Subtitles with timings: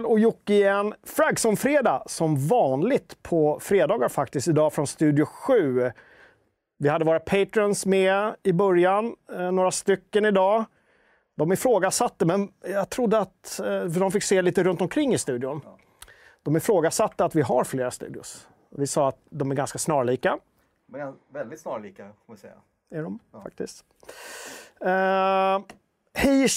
[0.00, 0.94] Daniel och Jocke igen.
[1.02, 5.92] Fragson-fredag, som vanligt på fredagar faktiskt, idag från Studio 7.
[6.78, 10.64] Vi hade våra patrons med i början, eh, några stycken idag.
[11.36, 15.18] De ifrågasatte, men jag trodde att eh, för de fick se lite runt omkring i
[15.18, 15.60] studion.
[16.42, 18.48] De ifrågasatte att vi har flera studios.
[18.70, 20.38] Vi sa att de är ganska snarlika.
[20.86, 22.54] Men väldigt snarlika, får man säga.
[22.90, 23.84] är de faktiskt.
[24.84, 25.66] Uh,
[26.14, 26.48] hej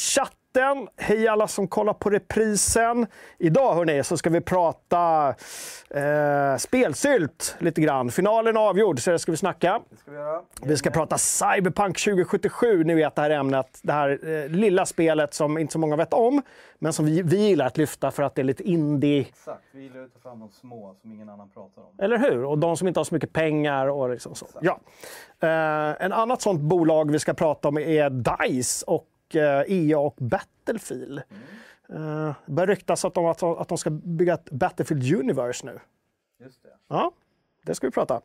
[0.54, 0.88] chatten!
[0.96, 3.08] Hej alla som kollar på reprisen.
[3.38, 5.30] Idag hörni, så ska vi prata
[5.95, 8.12] uh, spelsylt lite grann.
[8.12, 9.82] Finalen är avgjord, så det ska vi snacka.
[9.98, 10.70] Ska vi.
[10.70, 13.80] Vi ska prata Cyberpunk 2077, ni vet det här ämnet.
[13.84, 16.42] Det här eh, lilla spelet som inte så många vet om,
[16.80, 19.22] men som vi, vi gillar att lyfta för att det är lite indie.
[19.22, 22.00] Exakt, vi gillar att ta fram de små som ingen annan pratar om.
[22.00, 22.45] Eller hur?
[22.45, 23.88] Och de som inte har så mycket pengar.
[23.88, 24.45] och liksom så.
[24.62, 24.80] Ja.
[25.40, 30.16] Eh, en annat sånt bolag vi ska prata om är DICE och eh, EA och
[30.17, 31.17] Battlefield.
[31.89, 35.80] Eh, det börjar ryktas att de, att, de, ska bygga ett Battlefield Universe nu.
[36.39, 36.70] Just det.
[36.88, 37.12] Ja,
[37.66, 38.22] det ska vi prata.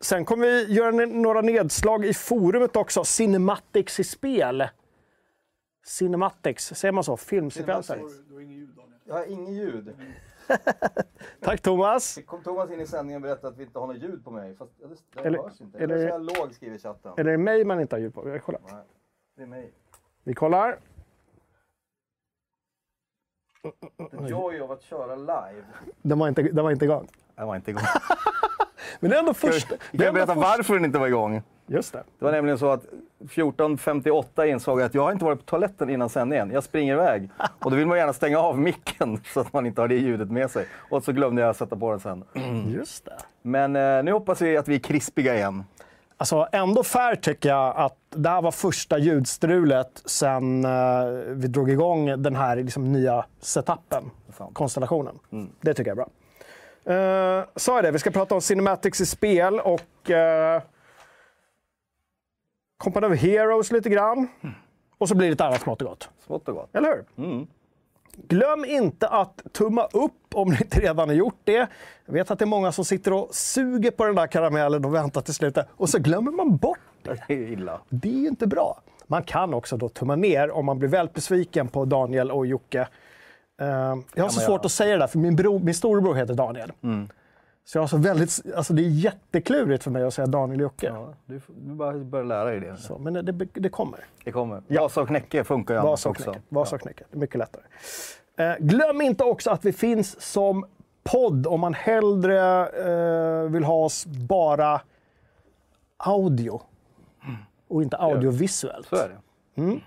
[0.00, 3.04] Sen kommer vi göra några nedslag i forumet också.
[3.04, 4.68] Cinematics i spel.
[5.86, 7.16] Cinematics, säger man så?
[7.16, 8.02] Filmsekvenser.
[9.04, 9.96] Jag har inget ljud.
[11.40, 12.18] Tack Thomas.
[12.26, 14.56] Kom Thomas in i sändningen och berättade att vi inte har något ljud på mig.
[14.56, 14.86] Fast det,
[15.22, 15.78] det Eller- hörs inte.
[15.78, 17.12] eller- Eller så är jag låg, skriver chatten.
[17.16, 18.22] Är det mig man inte har ljud på?
[18.22, 18.60] Vi kollar.
[18.72, 18.84] Nej,
[19.36, 19.72] det är mig.
[20.26, 20.78] Vi kollar.
[24.10, 25.64] The joy of att köra live.
[26.02, 27.08] Den var inte, den var inte igång.
[27.36, 27.82] Jag var inte igång.
[29.00, 29.34] Men det är ändå är
[30.04, 31.42] kan berätta första- varför den inte var igång.
[31.66, 32.02] Just det.
[32.18, 32.84] Det var nämligen så att
[33.20, 36.50] 14.58 insåg jag att jag har inte varit på toaletten innan sändningen.
[36.50, 37.30] Jag springer iväg.
[37.58, 40.30] Och då vill man gärna stänga av micken så att man inte har det ljudet
[40.30, 40.66] med sig.
[40.90, 42.24] Och så glömde jag sätta på den sen.
[42.68, 43.16] Just det.
[43.42, 45.64] Men eh, nu hoppas vi att vi är krispiga igen.
[46.18, 51.70] Alltså ändå fair tycker jag att det här var första ljudstrulet sen eh, vi drog
[51.70, 54.54] igång den här liksom, nya setupen, Sant.
[54.54, 55.18] konstellationen.
[55.60, 56.08] Det tycker jag är bra.
[56.88, 60.62] Uh, sa jag det, vi ska prata om Cinematics i spel och uh,
[62.78, 64.28] Company of Heroes lite grann.
[64.98, 66.10] Och så blir det lite annat smått och gott.
[66.26, 66.76] Smått och gott.
[66.76, 67.04] Eller hur?
[68.28, 71.68] Glöm inte att tumma upp om ni inte redan har gjort det.
[72.06, 74.94] Jag vet att det är många som sitter och suger på den där karamellen och
[74.94, 75.68] väntar till slutet.
[75.70, 77.24] Och så glömmer man bort det.
[77.28, 77.80] Det är illa.
[77.88, 78.80] Det är ju inte bra.
[79.06, 82.88] Man kan också då tumma ner om man blir väldigt besviken på Daniel och Jocke.
[83.60, 83.66] Eh,
[84.14, 86.72] jag har så svårt att säga det där, för min, bror, min storebror heter Daniel.
[87.66, 90.86] Så jag har så väldigt, alltså det är jätteklurigt för mig att säga Daniel Jocke.
[90.86, 92.76] Ja, du, du bara börjar lära dig det.
[92.76, 94.04] Så, men det, det kommer.
[94.24, 94.62] Det kommer.
[94.66, 94.82] Ja.
[94.82, 96.34] Vasa och knäcke funkar ju annars också.
[96.48, 97.04] Vasa och knäcke.
[97.12, 97.62] Är mycket lättare.
[98.36, 100.66] Eh, glöm inte också att vi finns som
[101.04, 104.80] podd om man hellre eh, vill ha oss bara
[105.96, 106.60] audio
[107.68, 108.86] och inte audiovisuellt.
[108.86, 109.08] Så är
[109.54, 109.80] det.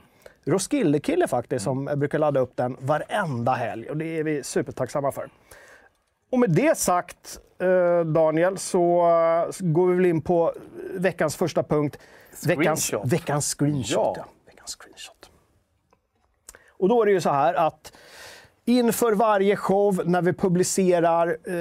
[0.52, 5.30] Roskilde-kille faktiskt som brukar ladda upp den varenda helg och det är vi supertacksamma för.
[6.30, 10.54] Och med det sagt, eh, Daniel, så eh, går vi väl in på
[10.96, 11.98] veckans första punkt.
[12.48, 13.14] Veckans, Screenshot.
[13.14, 13.90] veckans screenshot.
[13.92, 14.14] Ja.
[14.18, 14.26] Ja.
[14.46, 15.30] Veckans screenshot.
[16.70, 17.94] Och då är det ju så här att
[18.66, 21.54] inför varje show när vi publicerar eh,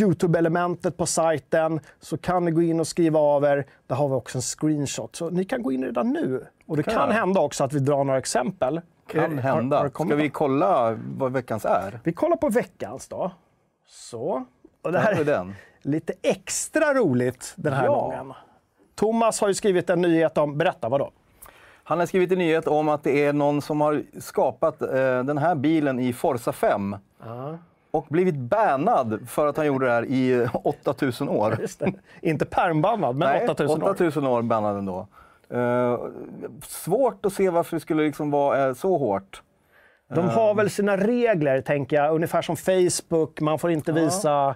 [0.00, 3.66] Youtube-elementet på sajten så kan ni gå in och skriva av er.
[3.86, 5.16] Där har vi också en screenshot.
[5.16, 6.46] Så ni kan gå in redan nu.
[6.66, 8.80] Och det Kan kan hända också att vi drar några exempel.
[9.12, 9.78] Kan har- hända.
[9.78, 12.00] har Ska vi kolla vad veckans är?
[12.04, 13.30] Vi kollar på veckans då.
[13.88, 14.44] Så.
[14.82, 15.54] Och det Här är den.
[15.82, 17.94] lite extra roligt den här Ja.
[17.94, 18.32] gången.
[18.94, 21.10] Thomas har ju skrivit en nyhet om, berätta vad då?
[21.84, 24.88] Han har skrivit en nyhet om att det är någon som har skapat eh,
[25.24, 26.96] den här bilen i Forza 5.
[27.90, 31.58] Och blivit bannad för att han gjorde det här i eh, 8000 år.
[32.22, 33.90] Inte permbannad, men Nej, 8000 år.
[33.90, 35.06] 8000 år bannad ändå.
[35.50, 35.98] Eh,
[36.62, 39.42] svårt att se varför det skulle liksom vara eh, så hårt.
[40.14, 42.14] De har väl sina regler, tänker jag.
[42.14, 43.40] Ungefär som Facebook.
[43.40, 44.54] Man får inte visa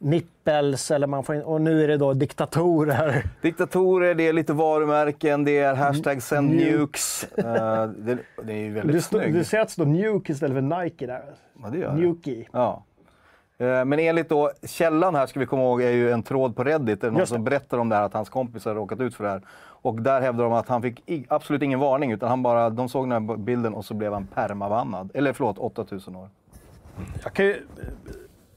[0.00, 3.22] nippels, eller man får in, och nu är det då diktatorer.
[3.42, 7.26] Diktatorer, det är lite varumärken, det är hashtag send Nukes.
[7.38, 9.32] Eh, det, det är ju väldigt Du, snyggt.
[9.32, 11.22] du ser att det står Nuke istället för Nike där.
[11.62, 11.92] Ja, det gör.
[11.92, 12.48] Nuki.
[12.52, 12.84] Ja.
[13.58, 16.64] Eh, Men enligt då, källan här ska vi komma ihåg är ju en tråd på
[16.64, 17.00] Reddit.
[17.00, 17.26] Det är någon det.
[17.26, 19.42] som berättar om det här, att hans kompisar har råkat ut för det här.
[19.82, 23.10] Och där hävdar de att han fick absolut ingen varning, utan han bara, de såg
[23.10, 25.10] den här bilden och så blev han permabannad.
[25.14, 26.28] Eller förlåt, 8000 år.
[27.22, 27.58] Jag kan ju eh,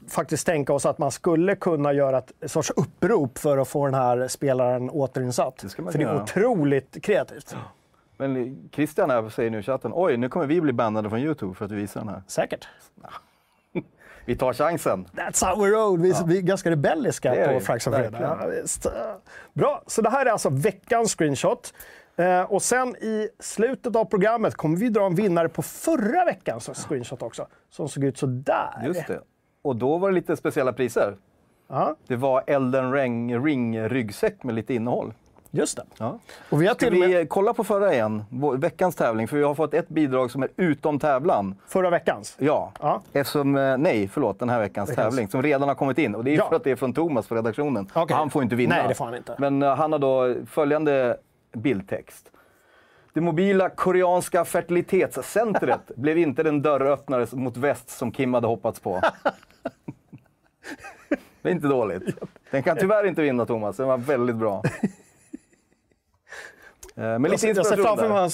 [0.08, 3.94] faktiskt tänka oss att man skulle kunna göra ett sorts upprop för att få den
[3.94, 5.56] här spelaren återinsatt.
[5.56, 6.22] Det för det är göra.
[6.22, 7.56] otroligt kreativt.
[8.16, 11.54] Men Christian här säger nu i chatten, oj nu kommer vi bli bannade från Youtube
[11.54, 12.22] för att vi visar den här.
[12.26, 12.68] Säkert.
[14.24, 15.06] Vi tar chansen.
[15.12, 16.00] That's how we roll.
[16.00, 18.38] Vi, vi är ganska rebelliska är på Frags of Fredag.
[18.84, 19.20] Ja.
[19.52, 21.74] Bra, så det här är alltså veckans screenshot.
[22.16, 26.70] Eh, och sen i slutet av programmet kommer vi dra en vinnare på förra veckans
[26.74, 27.46] screenshot också.
[27.70, 28.82] Som såg ut så där.
[28.84, 29.20] Just det.
[29.62, 31.16] Och då var det lite speciella priser.
[31.68, 35.14] Ja, Det var Elden Ring, ring ryggsäck med lite innehåll.
[35.54, 35.84] Just det.
[35.98, 36.18] Ja.
[36.50, 38.24] Och vi har Ska till med vi kolla på förra igen?
[38.56, 41.54] Veckans tävling, för vi har fått ett bidrag som är utom tävlan.
[41.68, 42.36] förra veckans.
[42.38, 43.02] Ja, Ja.
[43.12, 45.06] eftersom, eh, nej förlåt, den här veckans, Veckans.
[45.14, 46.14] tävling som redan har kommit in.
[46.14, 46.48] Och det är Ja.
[46.48, 47.88] för att det är från Thomas på redaktionen.
[47.94, 48.16] Okej.
[48.16, 48.74] Han får inte vinna.
[48.74, 49.34] Nej, det får han inte.
[49.38, 51.16] Men eh, han har då följande
[51.52, 52.28] bildtext.
[53.14, 59.00] Det mobila koreanska fertilitetscentret blev inte den dörröppnare mot väst som Kim hade hoppats på.
[61.42, 62.02] det är inte dåligt.
[62.50, 64.62] Den kan tyvärr inte vinna Thomas, den var väldigt bra.
[66.96, 68.28] Eh, Men lite jag ser framför mig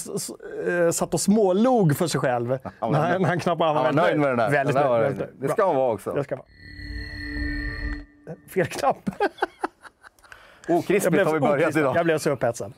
[0.65, 0.73] där.
[0.77, 2.49] han eh, satt och smålog för sig själv.
[2.49, 2.59] men-
[2.93, 3.71] när, han- när han knappade.
[3.73, 4.51] Han Han var nöjd med den där.
[4.51, 5.23] Väldigt Den där nöjd.
[5.41, 5.49] det.
[5.49, 6.13] ska han vara också.
[6.13, 6.47] Det ska vara.
[8.55, 9.11] Fel knapp.
[10.69, 11.97] Okrispigt blev, har vi börjat idag.
[11.97, 12.73] jag blev så upphetsad.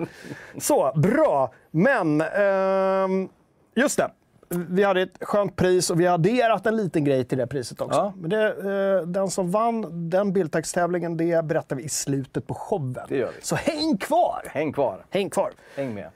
[0.58, 1.52] Så, bra.
[1.70, 3.28] Men, ehm,
[3.74, 4.10] just det.
[4.54, 7.80] Vi hade ett skönt pris och vi har adderat en liten grej till det priset
[7.80, 7.98] också.
[7.98, 8.12] Ja.
[8.16, 12.96] Men det, eh, den som vann den bildtexttävlingen, det berättar vi i slutet på showen.
[13.08, 13.42] Det gör vi.
[13.42, 14.42] Så häng kvar!
[14.46, 15.04] Häng kvar.
[15.10, 15.50] Häng kvar.
[15.76, 16.10] Häng med.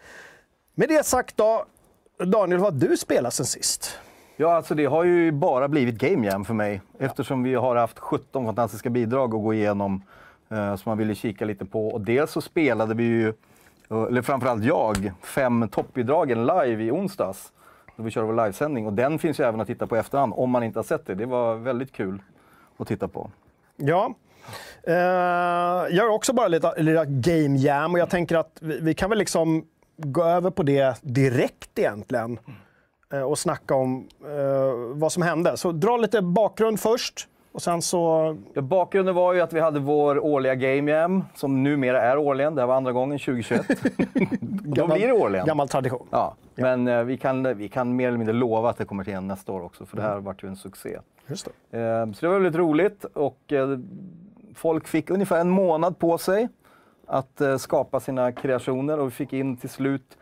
[0.74, 1.64] Med det sagt då,
[2.24, 3.98] Daniel, vad du spelat sen sist?
[4.36, 6.80] Ja, alltså det har ju bara blivit Game Jam för mig.
[6.98, 10.02] Eftersom vi har haft 17 fantastiska bidrag att gå igenom
[10.50, 11.88] eh, som man ville kika lite på.
[11.88, 17.52] Och dels så spelade vi ju, eh, eller framförallt jag, fem toppbidragen live i onsdags.
[17.96, 18.86] Då vi kör vår livesändning.
[18.86, 21.06] Och den finns ju även att titta på i efterhand om man inte har sett
[21.06, 21.14] det.
[21.14, 22.22] Det var väldigt kul
[22.76, 23.30] att titta på.
[23.76, 24.14] Ja.
[24.82, 24.94] Eh,
[25.90, 29.10] jag har också bara lite, lite game jam och jag tänker att vi, vi kan
[29.10, 29.64] väl liksom
[29.96, 32.38] gå över på det direkt egentligen.
[33.12, 35.56] Eh, och snacka om eh, vad som hände.
[35.56, 37.28] Så dra lite bakgrund först.
[37.54, 38.36] Och sen så...
[38.52, 42.54] Ja, bakgrunden var ju att vi hade vår årliga Game Jam, som numera är årligen.
[42.54, 43.66] Det här var andra gången, 2021.
[44.40, 45.46] Då blir det årligen.
[45.46, 46.06] Gammal tradition.
[46.10, 49.10] Ja, men eh, vi, kan, vi kan mer eller mindre lova att det kommer till
[49.10, 50.98] igen nästa år också, för det här vart ju en succé.
[51.26, 51.78] Just det.
[51.78, 53.78] Eh, så det var väldigt roligt och eh,
[54.54, 56.48] folk fick ungefär en månad på sig
[57.06, 60.18] att eh, skapa sina kreationer och vi fick in till slut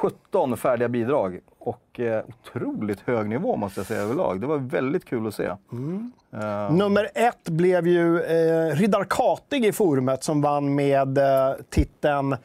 [0.00, 1.40] 17 färdiga bidrag.
[1.58, 4.40] Och eh, otroligt hög nivå måste jag säga överlag.
[4.40, 5.44] Det var väldigt kul att se.
[5.44, 12.36] Eh, Nummer ett blev ju eh, Riddar Katig i forumet som vann med eh, titeln...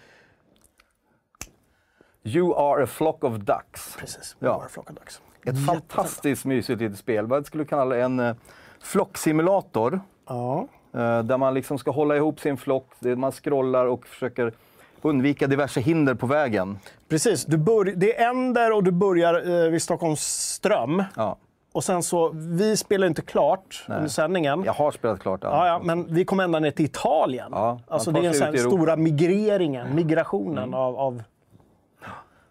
[2.23, 3.95] you are a flock of ducks.
[3.99, 4.57] Precis, Ja.
[4.57, 5.21] Bara Flocka Dags.
[5.45, 7.27] Ett fantastiskt mysigt litet spel.
[7.27, 8.35] Vad jag skulle kalla en eh,
[8.81, 10.01] flocksimulator.
[10.27, 10.67] Ja.
[10.93, 12.87] Eh, där man liksom ska hålla ihop sin flock.
[13.17, 14.53] Man scrollar och försöker
[15.01, 16.79] undvika diverse hinder på vägen.
[17.09, 20.21] Precis, du bör, det är Ender och du börjar eh, vid Stockholms
[20.53, 21.03] ström.
[21.15, 21.37] Ja,
[21.71, 24.63] Och sen så, vi spelar inte klart under sändningen.
[24.63, 25.39] jag har spelat klart.
[25.43, 27.49] Ja, ja, men vi kommer ända ner till Italien.
[27.51, 31.23] Ja, alltså det är den stora migreringen, migrationen av, av...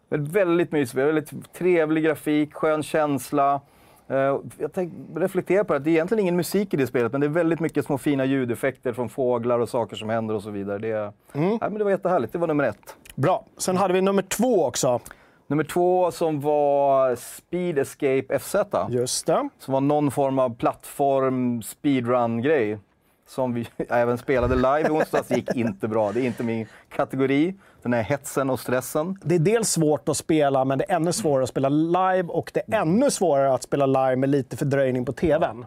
[0.08, 3.60] Men väldigt mysigt, väldigt trevlig grafik, skön känsla.
[4.08, 4.16] Eh,
[4.58, 7.26] Jag tänk, reflekterar på det, det är egentligen ingen musik i det spelet, men det
[7.26, 10.78] är väldigt mycket små fina ljudeffekter från fåglar och saker som händer och så vidare.
[10.78, 11.50] Det, Mm.
[11.50, 12.96] ja, men det var jättehärligt, det var nummer ett.
[13.14, 13.44] Bra.
[13.56, 15.00] Sen hade vi nummer två också.
[15.46, 18.54] Nummer två som var Speed Escape FZ.
[18.90, 19.48] Just det.
[19.58, 22.78] Som var någon form av plattform speedrun-grej.
[23.26, 25.30] Som vi även spelade live i onsdags.
[25.30, 26.12] gick inte bra.
[26.12, 27.54] Det är inte min kategori.
[27.88, 29.18] Den här hetsen och stressen.
[29.22, 32.28] Det är dels svårt att spela, men det är ännu svårare att spela live.
[32.28, 35.66] Och det är ännu svårare att spela live med lite fördröjning på tvn.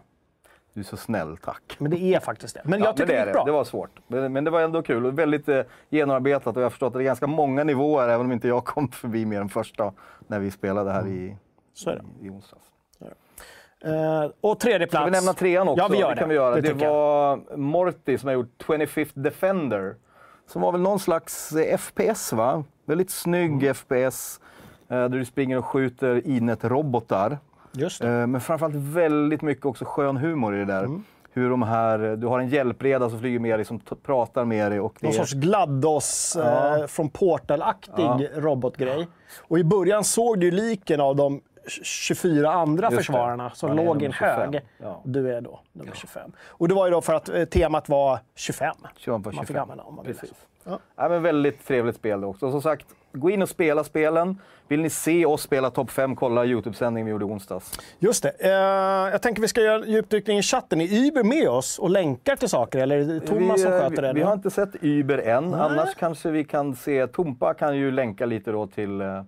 [0.74, 1.76] Du är så snäll, tack.
[1.78, 2.60] Men det är faktiskt det.
[2.64, 3.44] Men jag Ja, tycker det, det är gick bra.
[3.44, 3.48] det.
[3.50, 3.90] det var svårt.
[4.06, 5.60] Men, det var ändå kul och väldigt eh,
[5.90, 6.56] genomarbetat.
[6.56, 8.88] Och jag har förstått att det är ganska många nivåer, även om inte jag kom
[8.92, 9.92] förbi mer än första
[10.26, 11.36] när vi spelade här i,
[11.74, 12.26] Så är det.
[12.26, 12.62] i onsdags.
[13.84, 15.02] Eh, och tredje plats.
[15.02, 15.82] Ska vi nämna trean också?
[15.84, 16.16] Ja, vi gör det.
[16.20, 16.54] kan vi göra.
[16.54, 16.92] Det Det, tycker jag.
[16.94, 19.94] var Morty som har gjort 25th Defender.
[20.46, 22.64] Som var väl någon slags eh, FPS, va?
[22.86, 23.74] Väldigt snygg Mm.
[23.74, 24.40] FPS.
[24.88, 27.38] eh, Där du springer och skjuter Inet-robotar.
[27.72, 28.08] Just det.
[28.08, 30.84] Eh, Men framförallt väldigt mycket också skön humor i det där.
[30.84, 31.04] Mm.
[31.34, 34.80] Hur de här, du har en hjälpreda som flyger med dig, som pratar med dig.
[34.80, 36.78] Och det Någon är- sorts GLaDOS Ja.
[36.78, 38.20] eh, från Portal-aktig Ja.
[38.34, 39.08] robotgrej.
[39.40, 42.96] Och i början såg du liken av de 24 andra Just det.
[42.96, 44.52] försvararna som Han är låg i en nummer 25.
[44.52, 44.60] hög.
[44.78, 45.00] Ja.
[45.04, 46.32] Du är då nummer 25.
[46.46, 48.74] Och det var ju då för att eh, temat var 25.
[48.96, 49.62] 25 på Man fick 25.
[49.62, 50.18] använda om man ville.
[50.20, 50.36] Precis.
[50.64, 50.78] Ja.
[50.96, 52.50] Ja, men väldigt trevligt spel också.
[52.50, 54.38] Som sagt, gå in och spela spelen.
[54.68, 57.80] Vill ni se oss spela topp 5, kolla Youtube-sändningen vi gjorde onsdags.
[57.98, 58.32] Just det.
[58.38, 58.50] Eh,
[59.12, 60.80] jag tänker vi ska göra en djupdykning i chatten.
[60.80, 62.78] Är Uber med oss och länkar till saker?
[62.78, 64.12] Eller är det Thomas vi, som eh, sköter det?
[64.12, 65.54] vi, vi har inte sett Uber än.
[65.54, 67.06] Annars kanske vi kan se...
[67.06, 69.22] Tompa kan ju länka lite då till eh,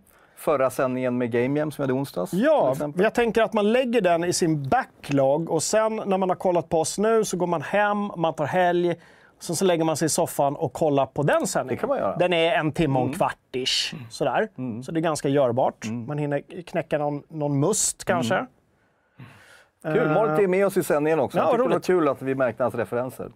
[0.44, 2.32] förra sändningen med Game Jam som vi hade onsdags.
[2.32, 6.36] Ja, jag tänker att man lägger den i sin backlog och sen när man har
[6.36, 8.94] kollat på oss nu så går man hem, man tar helg,
[9.40, 11.76] Sen så lägger man sig i soffan och kollar på den sändningen.
[11.76, 12.16] Det kan man göra.
[12.16, 14.48] Den är en timme och en kvart ish, sådär.
[14.82, 15.86] Så det är ganska görbart.
[16.06, 18.46] Man hinner knäcka någon, någon must kanske.
[19.82, 21.38] Kul, Morty är med oss i sändningen också.
[21.38, 21.86] Ja, Jag tyckte det var roligt.
[21.86, 23.30] kul att vi märkte hans referenser.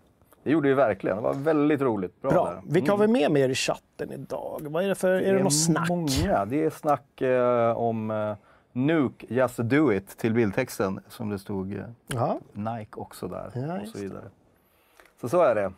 [0.48, 1.16] Det gjorde vi verkligen.
[1.16, 2.22] Det var väldigt roligt.
[2.22, 2.44] Bra, Bra.
[2.50, 2.62] där.
[2.66, 4.66] Vilka har vi med mer i chatten idag?
[4.70, 5.12] Vad är det för...
[5.12, 5.88] Är det något snack?
[5.88, 6.44] Många.
[6.44, 8.34] Det är snack eh, om eh,
[8.72, 12.34] Nuke, Just Do It till bildtexten som det stod eh.
[12.52, 13.50] Nike också där.
[13.54, 14.24] Ja, och så vidare.
[15.20, 15.72] Så så är det.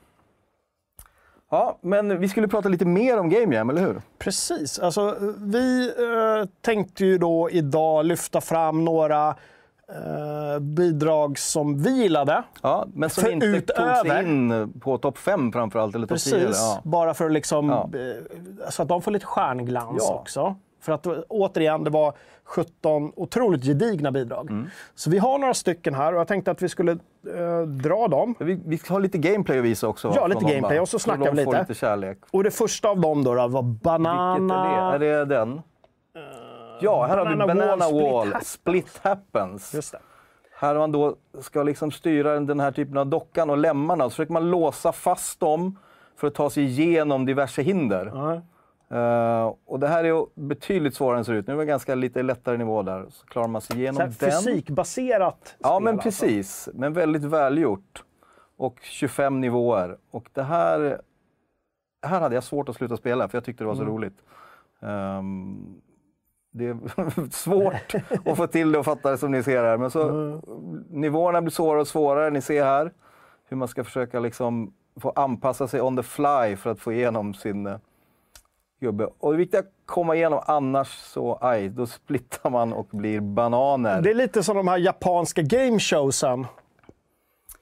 [1.50, 4.02] Ja, men vi skulle prata lite mer om Game Jam, eller hur?
[4.18, 4.78] Precis.
[4.78, 9.36] Alltså, vi eh, tänkte ju då idag lyfta fram några
[9.94, 12.42] eh, bidrag som vi gillade.
[12.62, 16.30] Ja, men som inte tog sig utöver- in på topp 5 framförallt, eller topp 10.
[16.35, 16.56] Precis.
[16.62, 16.80] Ja.
[16.85, 17.90] Bara för att liksom, Ja.
[17.99, 20.14] eh, så att de får lite stjärnglans Ja.
[20.14, 20.54] också.
[20.82, 22.12] För att återigen, det var
[22.44, 24.50] 17 otroligt gedigna bidrag.
[24.50, 24.66] Mm.
[24.94, 28.35] Så vi har några stycken här och jag tänkte att vi skulle eh, dra dem.
[28.38, 30.12] Vi, vi har lite gameplay att visa också.
[30.16, 31.66] Ja, lite gameplay, och så snackar vi lite.
[31.68, 32.16] lite.
[32.30, 34.35] Och det första av dem då, då var Banana...
[34.38, 35.06] Vilket är det?
[35.06, 35.61] Är det den?
[36.80, 38.46] Ja, här har vi Banana Banana Wall, Wall, Split
[38.88, 39.75] Split, Happens.
[39.75, 39.99] Just det.
[40.58, 44.04] Här man då ska liksom styra den här typen av dockan och lemmarna.
[44.04, 45.78] Så försöker man låsa fast dem
[46.16, 48.12] för att ta sig igenom diverse hinder.
[48.14, 48.34] Ja.
[48.96, 51.46] Eh, och det här är betydligt svårare än det ser ut.
[51.46, 53.06] Nu är det ganska lite lättare nivå där.
[53.10, 54.30] Så klarar man sig Så igenom här, den.
[54.30, 56.06] fysikbaserat Ja, spel men alltså.
[56.06, 56.68] precis.
[56.75, 58.04] Men väldigt välgjort.
[58.56, 59.96] Och 25 nivåer.
[60.10, 61.00] Och det här...
[62.06, 63.94] Här hade jag svårt att sluta spela, för jag tyckte det var så Mm.
[63.94, 64.16] roligt.
[64.82, 65.80] Ehm,
[66.50, 67.95] det är svårt
[68.26, 69.76] att få till det och fatta det som ni ser här.
[69.78, 70.40] Men så, Mm.
[70.90, 72.30] Nivåerna blir svårare och svårare.
[72.30, 72.92] Ni ser här
[73.49, 77.35] hur man ska försöka liksom få anpassa sig on the fly för att få igenom
[77.35, 77.76] sin eh,
[78.80, 79.09] gubbe.
[79.19, 84.02] Och det viktiga att komma igenom, annars så, aj, då splittar man och blir bananer.
[84.02, 86.47] Det är lite som de här japanska gameshowsen.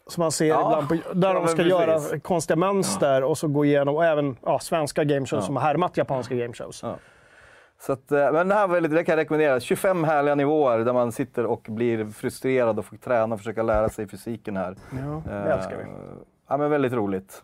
[0.06, 0.62] Som man ser Ja.
[0.66, 1.70] ibland, på, där Ja, de ska precis.
[2.12, 3.96] göra konstiga mönster och så gå igenom.
[3.96, 6.84] Och även ja, svenska gameshows som har härmat japanska gameshows.
[7.80, 9.60] Så att, eh, men det här lite, det kan jag rekommendera.
[9.60, 13.88] 25 härliga nivåer där man sitter och blir frustrerad och får träna och försöka lära
[13.88, 14.76] sig fysiken här.
[14.90, 15.84] Ja, det Eh, älskar vi.
[16.48, 17.42] Ja, men väldigt roligt.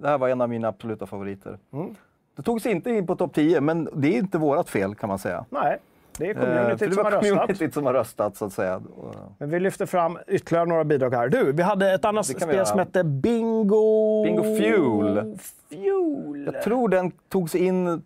[0.00, 1.58] Det här var en av mina absoluta favoriter.
[1.72, 1.94] Mm.
[2.36, 5.08] Det tog sig inte in på topp 10, men det är inte vårt fel kan
[5.08, 5.44] man säga.
[5.50, 5.78] Nej,
[6.18, 8.82] det är Eh, communityt det som har communityt som har röstat, så att säga.
[9.38, 11.28] Men vi lyfter fram ytterligare några bidrag här.
[11.28, 14.24] Du, vi hade ett annat spel som hette Bingo...
[14.24, 15.38] Bingo Fuel.
[15.68, 16.44] Fuel.
[16.54, 18.02] Jag tror den tog sig in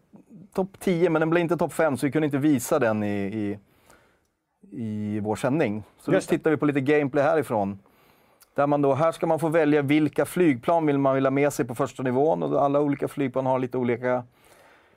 [0.55, 3.17] topp 10, men den blev inte topp 5, så vi kunde inte visa den i,
[3.17, 3.59] i,
[4.71, 5.83] i vår sändning.
[5.99, 7.79] Så nu tittar vi på lite gameplay härifrån.
[8.55, 11.53] Där man då, här ska man få välja vilka flygplan vill man vill ha med
[11.53, 12.43] sig på första nivån.
[12.43, 14.25] Och alla olika flygplan har lite olika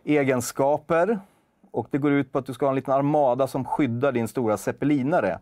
[0.04, 1.20] egenskaper.
[1.72, 4.28] Och det går ut på att du ska ha en liten armada som skyddar din
[4.28, 5.40] stora zeppelinare.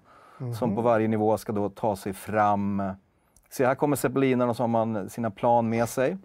[0.60, 2.84] Som på varje nivå ska då ta sig fram.
[3.50, 6.18] Se, här kommer zeppelinarna och så har man sina plan med sig.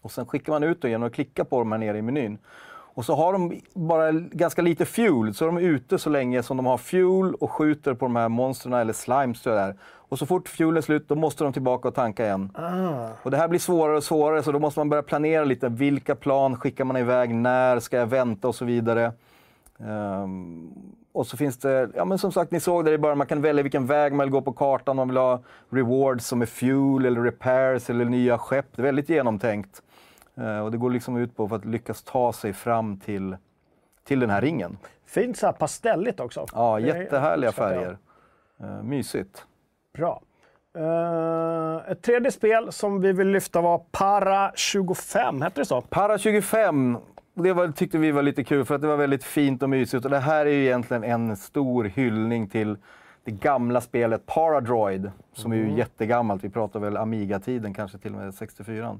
[0.00, 2.38] Och sen skickar man ut dem genom att klicka på dem här nere i menyn.
[2.96, 6.56] Och så har de bara ganska lite fuel, så är de ute så länge som
[6.56, 9.42] de har fuel och skjuter på de här monstren eller slimes.
[9.42, 9.74] Så där.
[9.82, 12.50] Och så fort fuelen är slut, då måste de tillbaka och tanka igen.
[12.54, 13.08] Ah.
[13.22, 15.68] Och det här blir svårare och svårare, så då måste man börja planera lite.
[15.68, 17.34] Vilka plan skickar man iväg?
[17.34, 18.48] När ska jag vänta?
[18.48, 19.12] Och så vidare.
[19.78, 20.70] Ehm,
[21.12, 23.42] och så finns det, ja men som sagt, ni såg där i början, man kan
[23.42, 24.96] välja vilken väg man vill gå på kartan.
[24.96, 28.66] Man vill ha rewards som är fuel eller repairs eller nya skepp.
[28.76, 29.82] Det är väldigt genomtänkt.
[30.40, 33.36] Eh, och det går liksom ut på för att lyckas ta sig fram till,
[34.04, 34.78] till den här ringen.
[35.06, 36.46] Fint så här pastelligt också.
[36.52, 37.98] Ja, jättehärliga färger.
[38.60, 39.46] Eh, mysigt.
[39.94, 40.22] Bra.
[40.76, 45.80] Eh, ett tredje spel som vi vill lyfta var Para 25, hette det så?
[45.80, 46.98] Para 25,
[47.34, 50.04] det var, tyckte vi var lite kul för att det var väldigt fint och mysigt.
[50.04, 52.76] Och det här är ju egentligen en stor hyllning till
[53.24, 56.44] det gamla spelet Paradroid, som är ju jättegammalt.
[56.44, 58.98] Vi pratar väl Amiga-tiden, kanske till och med 64.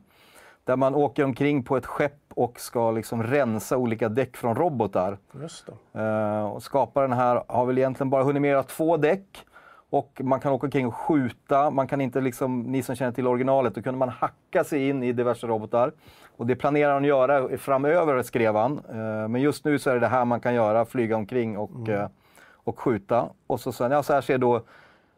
[0.66, 5.18] Där man åker omkring på ett skepp och ska liksom rensa olika däck från robotar.
[5.42, 5.68] Just.
[5.92, 9.46] Eh, och skaparen här har väl egentligen bara hunnit med att göra två däck.
[9.90, 11.70] Och man kan åka omkring och skjuta.
[11.70, 15.02] Man kan inte, liksom, ni som känner till originalet, då kunde man hacka sig in
[15.02, 15.92] i diverse robotar.
[16.36, 18.78] Och det planerar han att göra framöver, skrev han.
[18.88, 21.88] Eh, men just nu så är det det här man kan göra, flyga omkring och,
[21.88, 22.08] eh,
[22.54, 23.28] och skjuta.
[23.46, 24.62] Och så, sen, ja, så här ser då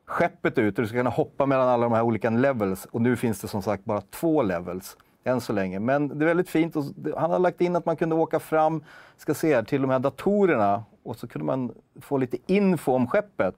[0.05, 2.85] skeppet ut och du ska kunna hoppa mellan alla de här olika levels.
[2.85, 4.97] Och nu finns det som sagt bara två levels
[5.29, 5.79] än så länge.
[5.79, 6.77] Men det är väldigt fint.
[6.77, 8.85] Och det- han har lagt in att man kunde åka fram
[9.17, 13.07] ska se här, till de här datorerna och så kunde man få lite info om
[13.07, 13.55] skeppet.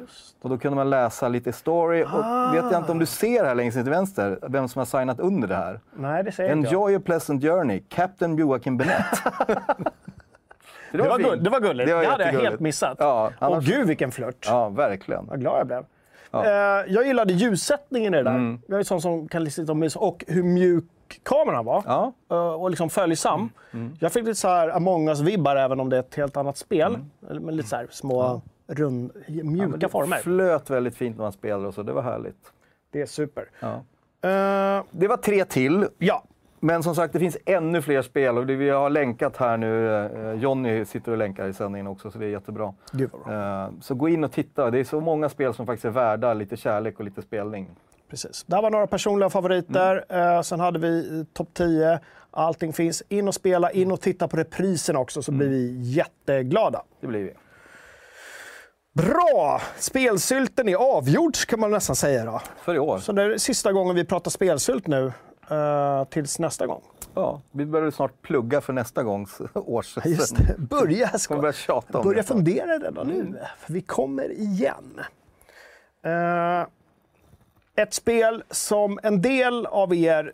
[0.00, 0.36] Just.
[0.42, 2.02] Och då kunde man läsa lite story.
[2.04, 4.86] Och vet jag inte om du ser här längst ner till vänster, vem som har
[4.86, 5.80] signat under det här.
[5.96, 6.74] Nej, det säger inte jag.
[6.82, 9.06] Enjoy a pleasant journey, Captain Joakim Benett.
[10.92, 11.90] Det var, gull, det var gulligt.
[11.90, 12.96] Det, hade jag helt missat.
[13.00, 14.46] Ja, annars, gud vilken flört.
[14.48, 15.26] ja, verkligen.
[15.26, 15.84] Vad glad jag blev.
[16.30, 16.44] Ja.
[16.44, 16.50] Eh,
[16.92, 18.58] jag gillade ljussättningen i det där.
[18.68, 19.98] Jag är sån som kan sitta och mysa.
[19.98, 20.84] Och hur mjuk
[21.22, 21.82] kameran var.
[21.86, 22.12] Ja.
[22.30, 23.50] Eh, och liksom följsam.
[24.00, 26.98] Jag fick lite så här Among us-vibbar även om det är ett helt annat spel.
[27.20, 30.16] Med lite så små, rund, mjuka Det former.
[30.16, 31.82] flöt väldigt fint när man spelade och så.
[31.82, 32.52] Det var härligt.
[32.90, 33.44] Det är super.
[33.60, 33.74] Ja.
[34.28, 35.86] Eh, Det var tre till.
[35.98, 36.22] ja,
[36.60, 39.88] Men som sagt, det finns ännu fler spel och det vi har länkat här nu.
[40.06, 42.74] eh, Jonny sitter och länkar i sändningen också, så det är jättebra.
[42.92, 43.70] vad bra.
[43.80, 44.70] Så gå in och titta.
[44.70, 47.70] Det är så många spel som faktiskt är värda lite kärlek och lite spelning.
[48.10, 48.44] Precis.
[48.46, 50.04] Det här var några personliga favoriter.
[50.08, 52.00] Eh, sen hade vi eh, topp 10.
[52.30, 53.02] Allting finns.
[53.08, 56.82] In och spela, in och titta på repriserna också så blir vi jätteglada.
[57.00, 57.32] Det blir vi.
[58.94, 59.60] Bra!
[59.78, 62.24] Spelsylten är avgjord kan man nästan säga.
[62.24, 62.40] Då.
[62.62, 62.98] För i år.
[62.98, 65.12] Så det är sista gången vi pratar spelsylt nu.
[65.50, 66.82] eh, tills nästa gång.
[67.14, 69.98] Ja, vi börjar snart plugga för nästa gångs års.
[70.04, 70.54] Just det.
[70.58, 72.28] Börja, ska, börja tjata om börja det.
[72.28, 73.34] fundera redan nu.
[73.58, 75.00] För vi kommer igen.
[76.04, 76.66] Eh,
[77.78, 80.32] ett spel som en del av er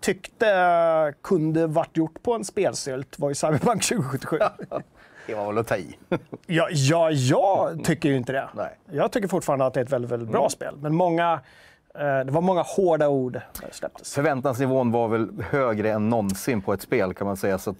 [0.00, 4.38] tyckte kunde varit gjort på en spelsylt var ju Cyberpunk 2077.
[5.26, 5.96] Det var väl att ta i.
[6.46, 8.48] Ja, ja, jag tycker ju inte det.
[8.54, 8.78] Nej.
[8.90, 10.74] Jag tycker fortfarande att det är ett väldigt, väldigt bra spel.
[10.80, 11.40] Men många,
[11.98, 14.14] det var många hårda ord när det släpptes.
[14.14, 17.58] Förväntansnivån var väl högre än någonsin på ett spel kan man säga.
[17.58, 17.74] Så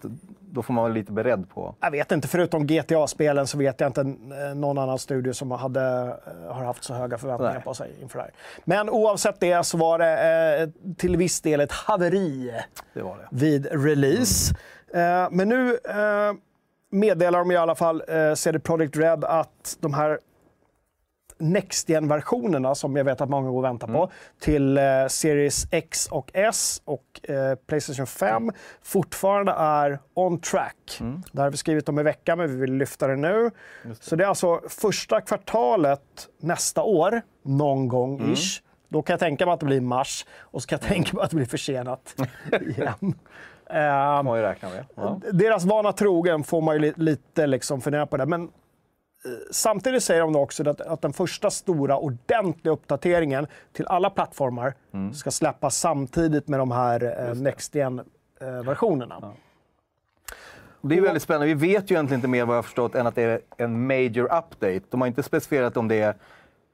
[0.51, 1.75] då får man vara lite beredd på.
[1.81, 6.17] Jag vet inte, förutom GTA-spelen så vet jag inte eh, någon annan studio som hade,
[6.47, 7.63] eh, har haft så höga förväntningar Nej.
[7.63, 8.33] på sig inför det här.
[8.65, 12.53] Men oavsett det så var det eh, till viss del ett haveri
[12.95, 13.07] Det det.
[13.31, 14.55] vid release.
[14.95, 16.33] Eh, men nu eh,
[16.91, 20.19] meddelar de i alla fall, eh, CD Projekt Red, att de här
[21.39, 26.07] Next Gen-versionerna som jag vet att många går och väntar på till eh, Series X
[26.07, 28.51] och S och eh, Playstation 5
[28.83, 30.99] fortfarande är on track.
[31.33, 33.51] Det här har vi skrivit om i veckan, men vi vill lyfta det nu.
[34.01, 36.01] Så det är alltså första kvartalet
[36.41, 38.63] nästa år, någon gång ish.
[38.89, 41.25] Då kan jag tänka mig att det blir mars och så kan jag tänka mig
[41.25, 42.15] att det blir försenat
[42.61, 43.15] igen.
[43.71, 44.85] Eh, man ju räkna med.
[44.95, 45.21] Ja.
[45.33, 48.27] deras vana trogen får man ju li- lite liksom fundera på det.
[48.27, 48.51] Men
[49.51, 54.75] samtidigt säger de också att, att den första stora ordentliga uppdateringen till alla plattformar
[55.15, 59.33] ska släppas samtidigt med de här eh, Next Gen-versionerna.
[60.81, 61.47] Det är väldigt spännande.
[61.47, 63.87] Vi vet ju egentligen inte mer vad jag har förstått än att det är en
[63.87, 64.81] major update.
[64.91, 66.15] De har inte specifierat om det är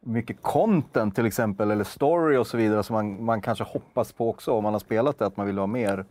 [0.00, 4.30] mycket content till exempel, eller story och så vidare som man, man kanske hoppas på
[4.30, 6.04] också om man har spelat det, att man vill ha mer.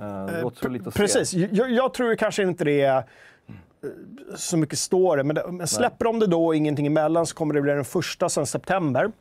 [0.00, 1.00] Eh, Det låter så lite att se.
[1.00, 1.32] Precis.
[1.34, 3.02] Jag, jag tror kanske inte det är eh,
[4.36, 4.78] så mycket
[5.24, 7.84] men, det, men släpper de det då och ingenting emellan så kommer det bli den
[7.84, 9.12] första sedan september.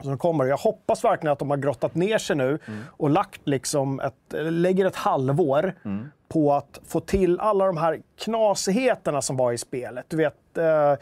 [0.00, 0.44] Som kommer.
[0.44, 4.86] Jag hoppas verkligen att de har grottat ner sig nu och lagt liksom ett, lägger
[4.86, 5.74] ett halvår
[6.28, 10.04] på att få till alla de här knasigheterna som var i spelet.
[10.08, 10.94] Du vet, eh,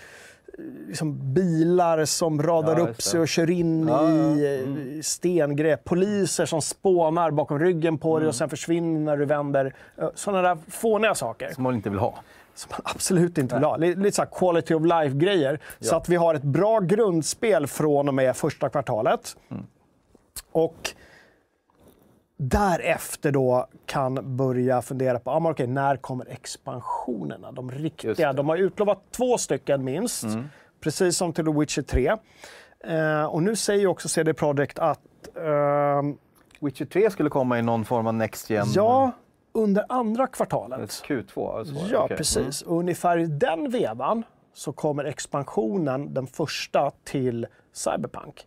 [0.88, 4.36] liksom bilar som radar Ja, upp sig och kör in Ja, ja.
[4.36, 5.84] i eh, stengrepp.
[5.84, 9.74] Poliser som spånar bakom ryggen på dig och sen försvinner när du vänder.
[10.14, 12.14] Sådana där fåniga saker Som man inte vill ha.
[12.56, 13.76] Som man absolut inte vill ha.
[13.76, 15.60] Lite, så quality of life-grejer.
[15.80, 15.96] Så Ja.
[15.96, 19.36] att vi har ett bra grundspel från och med första kvartalet.
[20.52, 20.90] Och
[22.36, 27.52] därefter då kan börja fundera på, ah, men okej, när kommer expansionerna?
[27.52, 28.32] De riktiga.
[28.32, 30.24] De har utlovat två stycken minst.
[30.80, 32.16] Precis som till The Witcher 3.
[32.84, 35.00] Eh, och nu säger också CD Projekt att
[35.36, 36.16] ehm,
[36.60, 38.66] Witcher 3 skulle komma i någon form av Next Gen.
[38.74, 39.12] ja,
[39.56, 40.90] under andra kvartalet.
[40.90, 41.58] Q2.
[41.58, 41.74] Alltså.
[41.74, 42.16] Ja, Okej.
[42.16, 42.62] precis.
[42.62, 44.22] Och ungefär i den vevan
[44.54, 48.46] så kommer expansionen, den första, till Cyberpunk.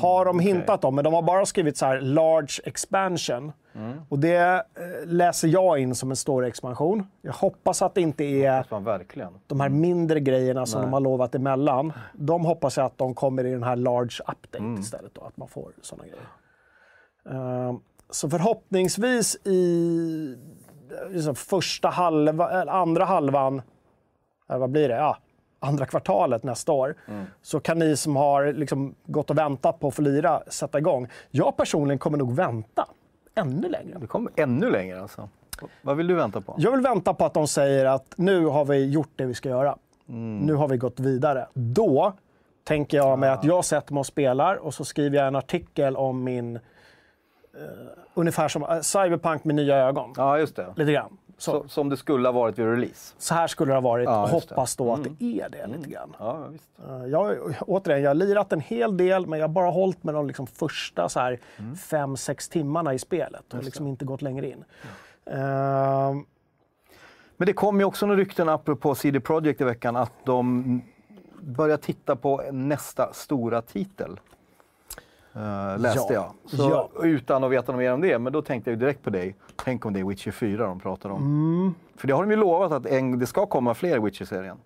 [0.00, 3.52] har de hintat om, men de har bara skrivit så här “large expansion”.
[4.08, 7.06] Och det eh, läser jag in som en stor expansion.
[7.22, 8.66] Jag hoppas att det inte är
[9.46, 10.86] de här mindre grejerna som Nej.
[10.86, 11.92] de har lovat emellan.
[12.12, 15.14] De hoppas jag att de kommer i den här large update istället.
[15.14, 16.26] Då, att man får sådana grejer.
[17.28, 20.36] Ehm, så förhoppningsvis i
[21.10, 23.62] liksom första halva, eller andra halvan,
[24.48, 24.94] eller vad blir det?
[24.94, 25.16] Ja,
[25.60, 26.94] andra kvartalet nästa år.
[27.42, 31.08] Så kan ni som har liksom gått och väntat på att få lira sätta igång.
[31.30, 32.86] Jag personligen kommer nog vänta
[33.34, 33.98] ännu längre.
[34.00, 35.28] Det kommer ännu längre alltså.
[35.82, 36.54] Vad vill du vänta på?
[36.58, 39.48] Jag vill vänta på att de säger att nu har vi gjort det vi ska
[39.48, 39.76] göra.
[40.40, 41.46] Nu har vi gått vidare.
[41.54, 42.12] Då
[42.64, 45.96] tänker jag mig att jag sätter mig och spelar och så skriver jag en artikel
[45.96, 46.58] om min...
[47.54, 47.60] eh,
[48.14, 50.12] ungefär som eh, Cyberpunk med nya ögon.
[50.16, 50.66] Ja, just det.
[50.76, 51.16] Lite grann.
[51.38, 53.14] Så, Så, som det skulle ha varit vid release.
[53.18, 54.04] så här skulle det ha varit.
[54.04, 56.16] Ja, hoppas då att det är det lite grann.
[56.18, 56.70] Ja, visst.
[56.88, 60.14] Eh, Jag, återigen, jag har lirat en hel del, men jag har bara hållit med
[60.14, 61.38] de liksom första så här,
[61.76, 64.64] fem, sex timmarna i spelet och liksom inte gått längre in.
[65.26, 66.24] Ehm,
[67.36, 70.82] Men det kom ju också några rykten apropå CD Projekt i veckan att de
[71.40, 74.20] börja titta på nästa stora titel.
[75.36, 76.32] Uh, läste Ja.
[76.44, 76.58] jag.
[76.60, 77.04] Så, Ja.
[77.04, 79.36] Utan att veta något mer om det, men då tänkte jag direkt på dig.
[79.64, 81.22] Tänk om det är Witcher 4 de pratar om.
[81.22, 81.74] Mm.
[81.96, 84.56] För det har de ju lovat att en, det ska komma fler Witcher-serien.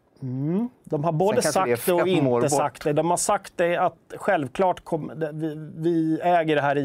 [0.85, 2.92] De har både det sagt det och inte sagt det.
[2.92, 6.77] De har sagt det att självklart kom, det- vi, vi äger det här.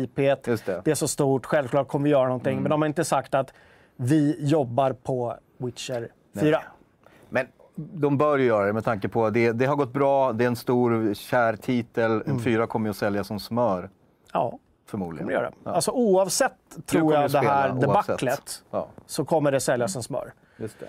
[0.47, 0.73] Just det.
[0.73, 0.83] Mm.
[0.85, 2.61] är så stort, självklart kommer vi göra någonting.
[2.61, 3.53] Men de har inte sagt att
[3.95, 6.07] vi jobbar på Witcher
[6.39, 6.51] 4.
[6.51, 6.61] Men
[7.93, 10.43] de bör ju göra det med tanke på att det, det har gått bra, det
[10.43, 12.11] är en stor kär titel.
[12.11, 12.23] Mm.
[12.27, 13.89] En fyra kommer ju att sälja som smör,
[14.33, 15.27] Ja, förmodligen.
[15.27, 15.53] kommer det göra.
[15.63, 15.71] Ja.
[15.71, 16.53] Alltså oavsett,
[16.85, 20.33] tror jag, det här debaclet, Ja, så kommer det säljas som smör.
[20.57, 20.85] just det.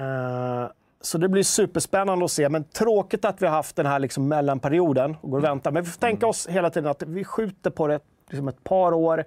[0.00, 0.66] Eh,
[1.00, 2.48] så det blir superspännande att se.
[2.48, 5.70] Men tråkigt att vi har haft den här liksom mellanperioden och går och väntar.
[5.70, 8.92] Men vi får tänka oss hela tiden att vi skjuter på det liksom ett par
[8.92, 9.24] år.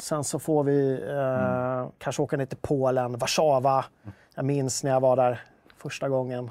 [0.00, 3.84] Sen så får vi eh, kanske åka ner till Polen, Warszawa.
[4.34, 5.40] Jag minns när jag var där
[5.86, 6.50] första gången.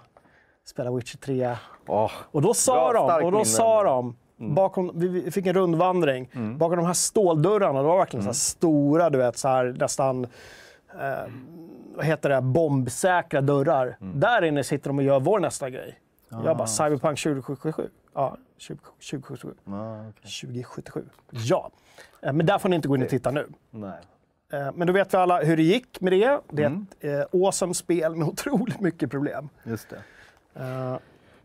[0.65, 1.55] Spelade Witcher 3.
[1.87, 4.15] Åh, Och då sa Bra, de, och då sa de
[4.55, 6.29] bakom, vi- fick en rundvandring.
[6.57, 10.23] Bakom de här ståldörrarna, det var verkligen så här stora, du vet, så här, nästan
[10.99, 11.31] eh,
[11.95, 13.97] vad heter det, bombsäkra dörrar.
[13.99, 15.99] Där inne sitter de och gör vår nästa grej.
[16.29, 17.89] Jag bara, Cyberpunk 2077.
[18.13, 18.77] Ja, 20-
[19.11, 19.53] 2077.
[19.65, 20.31] ja, okej.
[20.41, 21.05] 2077.
[21.29, 21.71] Ja.
[22.21, 23.47] Eh, Men där får ni inte gå in och titta nu.
[23.71, 23.91] Nej.
[24.55, 26.39] Eh, Men då vet vi alla hur det gick med det.
[26.49, 26.67] Det är
[27.01, 29.49] ett eh, awesome spel med otroligt mycket problem.
[29.63, 29.97] Just det.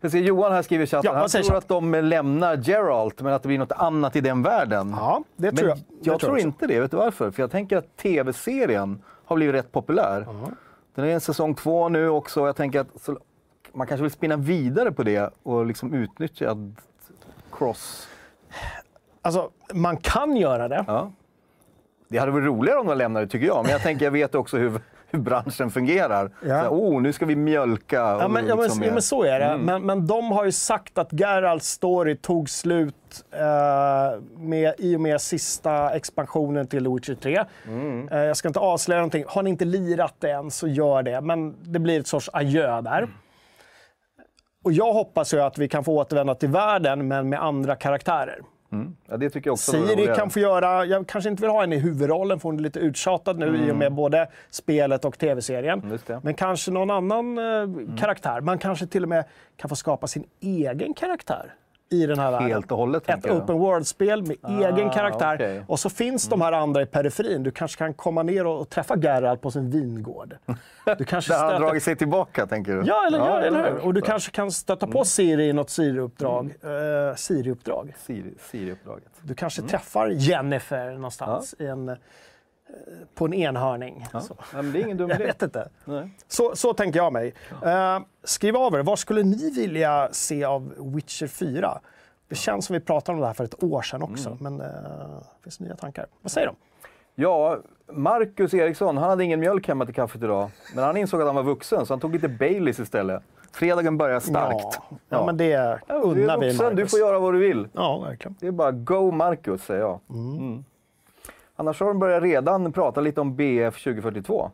[0.03, 1.57] Jag ser Johan här skriver i chatten, Ja, han tror chatten?
[1.57, 4.95] att de lämnar Geralt, men att det blir något annat i den världen.
[4.97, 5.77] Ja, det men tror jag.
[6.01, 6.45] jag det tror också.
[6.47, 7.31] inte det, vet du varför?
[7.31, 10.27] För jag tänker att tv-serien har blivit rätt populär.
[10.95, 12.45] Den är en säsong två nu också.
[12.45, 13.17] Jag tänker att så,
[13.73, 16.57] man kanske vill spinna vidare på det och liksom utnyttja
[17.51, 18.07] cross.
[19.21, 20.85] Alltså, man kan göra det.
[20.87, 21.11] Ja.
[22.11, 24.57] Det hade varit roligare om de lämnade tycker jag, men jag tänker jag vet också
[24.57, 24.71] hur,
[25.07, 26.31] hur branschen fungerar.
[26.45, 26.55] Ja.
[26.55, 27.95] Här, oh, nu ska vi mjölka.
[27.95, 29.45] Ja, men, ja, men, liksom ja, men så är det.
[29.45, 29.61] Mm.
[29.61, 32.95] Men, men de har ju sagt att Geralts story tog slut
[33.31, 37.43] eh, med, i och med sista expansionen till The Witcher 3.
[37.67, 38.09] Mm.
[38.09, 39.23] Eh, jag ska inte avslöja någonting.
[39.27, 41.21] Har ni inte lirat det än så gör det.
[41.21, 43.07] Men det blir ett sorts adjö där.
[44.63, 48.41] Och jag hoppas ju att vi kan få återvända till världen, men med andra karaktärer.
[49.09, 51.75] Ja, det tycker jag också Siri kan få göra, jag kanske inte vill ha henne
[51.75, 53.69] i huvudrollen för hon är lite uttjatad nu Mm.
[53.69, 55.99] i och med både spelet och tv-serien.
[56.07, 56.19] Det.
[56.23, 58.41] Men kanske någon annan eh, karaktär.
[58.41, 59.23] Man kanske till och med
[59.57, 61.53] kan få skapa sin egen karaktär
[61.91, 62.47] i den här världen.
[62.47, 65.35] Helt och hållet, Ett open world-spel med egen karaktär.
[65.35, 65.63] okej.
[65.67, 67.43] Och så finns de här andra i periferin.
[67.43, 70.35] Du kanske kan komma ner och, och träffa Geralt på sin vingård.
[70.97, 72.83] Du kanske Där har han stöter dragit sig tillbaka, tänker du?
[72.85, 73.85] Ja, eller, ja, eller hur?
[73.85, 74.05] Och du Ja.
[74.05, 76.45] kanske kan stöta på Siri i något Siri-uppdrag.
[76.63, 77.93] Eh, Siri-uppdrag.
[78.07, 79.11] Siri- Siri-uppdraget.
[79.21, 81.95] Du kanske träffar Jennifer någonstans i en,
[83.15, 84.05] på en enhörning.
[84.11, 84.35] Så.
[84.53, 85.69] Ja, men det är ingen dum Jag vet inte.
[85.85, 86.09] Nej.
[86.27, 87.33] Så, så tänker jag mig.
[87.65, 91.79] Eh, skriv av er, vad skulle ni vilja se av Witcher 4?
[92.27, 94.67] Det känns som vi pratade om det här för ett år sedan också, men eh,
[94.67, 96.05] det finns nya tankar.
[96.21, 96.55] Vad säger de?
[97.15, 97.57] Ja,
[97.91, 100.49] Marcus Eriksson, han hade ingen mjölk hemma till kaffet idag.
[100.75, 103.23] Men han insåg att han var vuxen, så han tog lite Baileys istället.
[103.51, 104.79] Fredagen börjar starkt.
[104.89, 106.91] Ja, ja, men det Ja, du unnar är vi vuxen, du Marcus.
[106.91, 107.67] får göra vad du vill.
[107.73, 108.35] Ja, verkligen.
[108.39, 109.99] Det är bara go Marcus, säger jag.
[110.09, 110.63] Mm.
[111.61, 114.51] Annars har de börjat redan prata lite om BF 2042.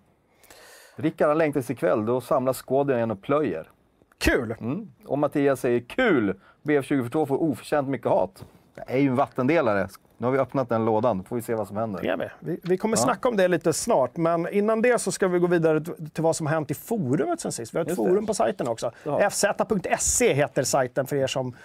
[0.96, 3.70] Rickard han längtar till ikväll, då samlas skåden igen och plöjer.
[4.18, 4.56] Kul!
[4.60, 4.92] Mm.
[5.06, 6.40] Och Mattias säger kul!
[6.62, 8.46] BF 2042 får oförtjänt mycket hat.
[8.76, 9.88] Det är ju en vattendelare.
[10.18, 12.02] Nu har vi öppnat den lådan, får vi se vad som händer.
[12.02, 12.60] Det är vi.
[12.64, 15.82] Vi, kommer snacka om det lite snart, men innan det så ska vi gå vidare
[16.14, 17.74] till vad som har hänt i forumet sen sist.
[17.74, 18.10] Vi har ett Just det.
[18.10, 18.92] forum på sajten också.
[19.04, 19.30] Det vi.
[19.30, 21.56] fz.se heter sajten för er som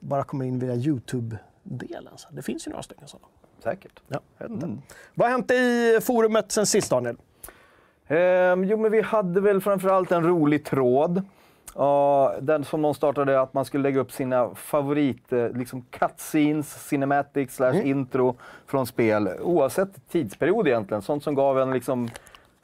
[0.00, 2.12] bara kommer in via Youtube-delen.
[2.30, 3.26] Det finns ju några stycken sådana.
[3.62, 4.00] Säkert.
[4.08, 4.66] Ja, jag vet inte.
[4.66, 4.82] Mm.
[5.14, 7.16] Vad har hänt i forumet sen sist, Daniel?
[8.08, 11.22] Ehm, jo, men vi hade väl framförallt en rolig tråd.
[11.74, 16.88] Ja, den som någon startade, att man skulle lägga upp sina favorit, eh, liksom cutscenes,
[16.88, 19.28] cinematics slash intro från spel.
[19.42, 21.02] Oavsett tidsperiod egentligen.
[21.02, 22.08] Sånt som gav en liksom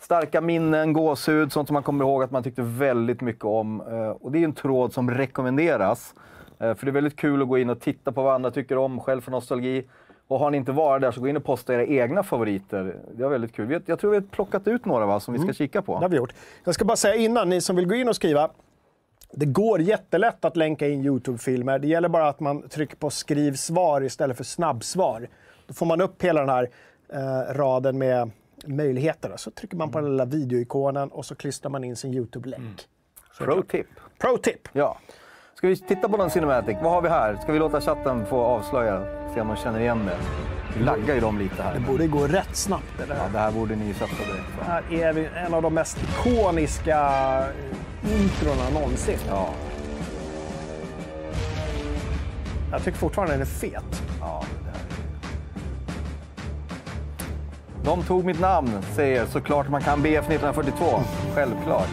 [0.00, 3.80] starka minnen, gåshud, sånt som man kommer ihåg att man tyckte väldigt mycket om.
[3.80, 6.14] Eh, och det är en tråd som rekommenderas.
[6.58, 8.78] Eh, för det är väldigt kul att gå in och titta på vad andra tycker
[8.78, 9.84] om, själv för nostalgi.
[10.28, 12.96] Och har ni inte varit där så gå in och posta era egna favoriter.
[13.12, 13.82] Det var väldigt kul.
[13.86, 15.94] Jag tror vi har plockat ut några va, som vi ska kika på.
[15.94, 16.34] Det har vi gjort.
[16.64, 18.50] Jag ska bara säga innan, ni som vill gå in och skriva.
[19.32, 21.78] Det går jättelätt att länka in Youtube-filmer.
[21.78, 25.28] Det gäller bara att man trycker på skriv svar istället för snabbsvar.
[25.66, 26.70] Då får man upp hela den här
[27.12, 28.30] eh, raden med
[28.66, 29.32] möjligheter.
[29.36, 32.88] Så trycker man på den lilla videoikonen och så klistrar man in sin Youtube-länk.
[33.38, 33.86] Pro tip.
[34.18, 34.68] Pro-tip!
[34.72, 34.98] Ja.
[35.54, 36.76] Ska vi titta på någon Cinematic?
[36.82, 37.36] Vad har vi här?
[37.36, 39.27] Ska vi låta chatten få avslöja?
[39.40, 40.16] Om de känner igen det.
[40.78, 41.74] Vi laggar ju dem lite här.
[41.74, 42.84] Det borde gå rätt snabbt.
[42.98, 44.58] Det, Ja, det här borde ni sätta direkt.
[44.58, 44.64] va?
[44.66, 46.98] här är vi en av de mest ikoniska
[48.02, 49.18] eh, introna någonsin.
[49.28, 49.48] Ja.
[52.70, 54.02] Jag tycker fortfarande den är fet.
[54.20, 54.80] Ja, det där.
[57.84, 60.84] De tog mitt namn, säger såklart man kan BF 1942.
[61.34, 61.88] Självklart.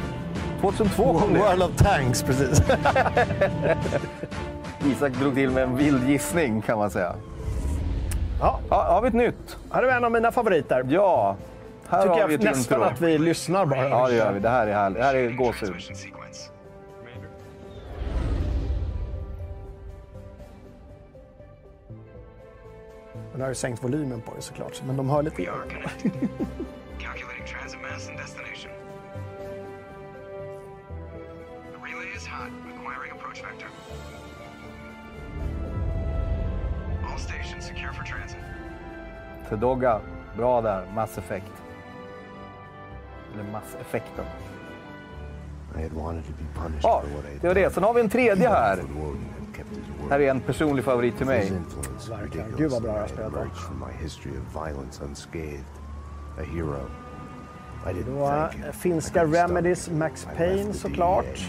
[0.62, 1.40] 2002 kom det.
[1.40, 2.62] World of Tanks, precis.
[4.86, 7.16] Isak drog till med en vild gissning kan man säga.
[8.40, 9.58] Ja, Ja, har vi ett nytt?
[9.72, 10.86] här är en av mina favoriter.
[10.90, 11.36] Ja.
[11.90, 12.94] Här Tycker har vi jag ett nästan intro.
[12.94, 13.90] att vi lyssnar bara.
[13.90, 14.40] Ja, det gör vi.
[14.40, 14.98] Det här är härligt.
[15.00, 15.76] Det här är gåshud.
[23.32, 26.12] Men har ju sänkt volymen på det såklart, men de hör lite We are connected.
[27.00, 28.72] Calculating transit mass and destination.
[31.72, 33.68] The relay is hot, acquiring approach vector.
[37.66, 38.38] Secure for transit.
[39.50, 40.02] Tedogga,
[40.38, 40.86] bra där.
[40.96, 41.52] Mass Effect.
[43.34, 43.44] Eller
[46.38, 47.04] be punished Ja,
[47.42, 47.74] det var det.
[47.74, 48.80] Sen har vi en tredje här.
[50.10, 51.52] Här är en personlig favorit till mig.
[52.10, 52.54] Verkligen.
[52.58, 53.08] Gud, vad bra det.
[56.44, 56.80] hero.
[57.86, 59.90] I didn't Då, finska Remedies.
[59.90, 61.48] Max Payne såklart.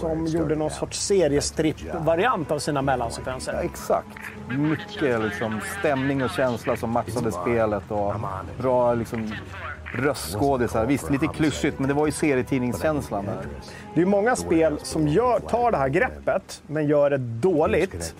[0.00, 3.52] Som gjorde någon sorts seriestripp-variant av sina mellansekvenser.
[3.52, 4.18] Ja, exakt.
[4.48, 8.14] Mycket liksom, stämning och känsla som matchade spelet och
[8.58, 9.32] bra liksom,
[9.94, 10.86] röstskådisar.
[10.86, 13.28] Visst, lite klyschigt, men det var ju serietidningskänslan.
[13.94, 18.14] Det är många spel som gör, tar det här greppet, men gör det dåligt.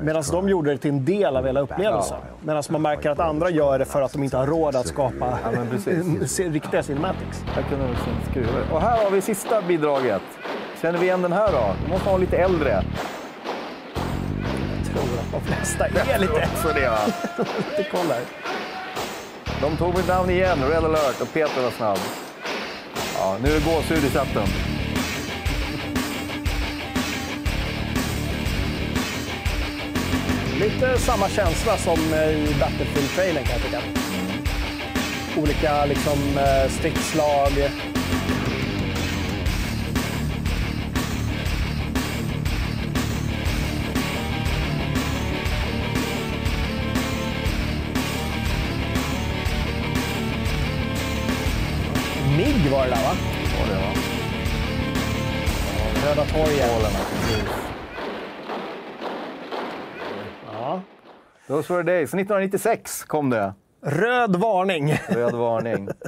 [0.00, 2.18] Medan de gjorde det till en del av hela upplevelsen.
[2.42, 5.38] Medan man märker att andra gör det för att de inte har råd att skapa
[5.44, 5.50] Ja,
[6.50, 7.42] riktiga cinematics.
[7.46, 8.74] Här kunde de liksom skruva.
[8.74, 10.22] Och här har vi sista bidraget.
[10.82, 11.74] Känner vi igen den här då?
[11.84, 12.84] Det måste vara lite äldre.
[14.84, 16.98] Jag tror att de flesta är lite Så det va?
[18.14, 18.22] här.
[19.60, 21.98] De tog mitt namn igen, Red alert, och Peter var snabb.
[23.14, 24.42] Ja, nu är det gåshud i chatten.
[30.60, 33.80] Lite samma känsla som eh, i Battlefield-trailern kan jag tycka.
[35.40, 37.52] Olika liksom, eh, stridsslag.
[52.48, 53.14] MIG var det där va?
[53.58, 53.92] Var det va?
[56.06, 56.72] Röda torget.
[56.72, 57.44] Målen, precis.
[60.52, 60.80] Ja.
[61.46, 62.14] Those were the days.
[62.14, 63.54] 1996 kom det.
[63.82, 64.94] Röd varning.
[65.08, 65.88] Röd varning.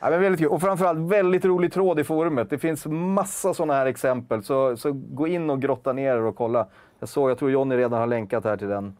[0.00, 0.48] Ja, men väldigt kul.
[0.48, 2.50] Och framförallt väldigt rolig tråd i forumet.
[2.50, 4.42] Det finns massa sådana här exempel.
[4.42, 6.66] Så, så gå in och grotta ner er och kolla.
[7.00, 8.96] Jag såg, jag tror Jonny redan har länkat här till den.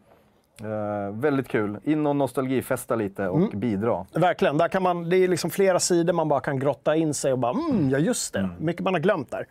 [0.63, 1.77] Eh, väldigt kul.
[1.83, 3.59] In och nostalgifesta lite och Mm.
[3.59, 4.05] bidra.
[4.13, 4.57] Verkligen.
[4.57, 7.39] Där kan man, det är liksom flera sidor man bara kan grotta in sig och
[7.39, 8.49] bara mm, ja just det.
[8.59, 9.45] Mycket man har glömt där.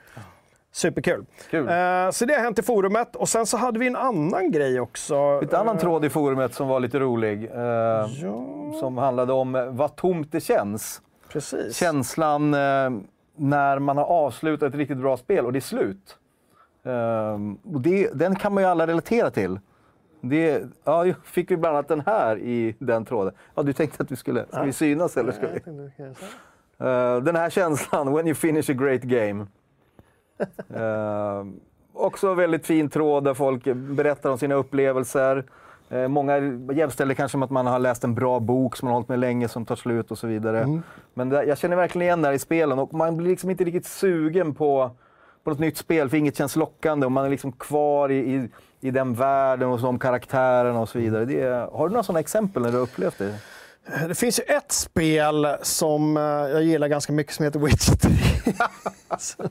[0.73, 1.25] Superkul.
[1.51, 1.69] Kul.
[1.69, 3.17] Eh, så det har hänt i forumet.
[3.17, 5.41] Och sen så hade vi en annan grej också.
[5.43, 7.45] Ett annan tråd i forumet som var lite rolig.
[7.55, 8.45] Eh, Ja,
[8.81, 11.03] Som handlade om eh, vad tomt det känns.
[11.33, 11.77] precis.
[11.77, 12.91] Känslan eh,
[13.37, 16.17] när man har avslutat ett riktigt bra spel och det är slut.
[16.85, 19.59] Ehm, och det, den kan man ju alla relatera till.
[20.21, 23.35] Det, ja, fick vi bland annat den här i den tråden.
[23.55, 25.33] Ja, du tänkte att vi skulle ska vi synas eller?
[25.33, 26.03] Ska vi?
[26.81, 29.47] Eh, den här känslan, when you finish a great game.
[30.75, 31.61] Ehm,
[31.93, 35.45] också väldigt fin tråd där folk berättar om sina upplevelser.
[35.91, 36.39] Eh, många
[36.73, 39.19] jämställer kanske med att man har läst en bra bok som man har hållit med
[39.19, 40.83] länge som tar slut och så vidare.
[41.15, 43.65] Men det, jag känner verkligen igen det här i spelen och man blir liksom inte
[43.65, 44.91] riktigt sugen på,
[45.45, 48.49] på något nytt spel för inget känns lockande och man är liksom kvar i, i,
[48.81, 51.25] i den världen och de karaktärerna och så vidare.
[51.25, 53.35] Det, har du några sådana exempel när du har upplevt det?
[54.09, 58.13] Det finns ju ett spel som eh, jag gillar ganska mycket som heter Witcher 3.
[59.19, 59.49] Som-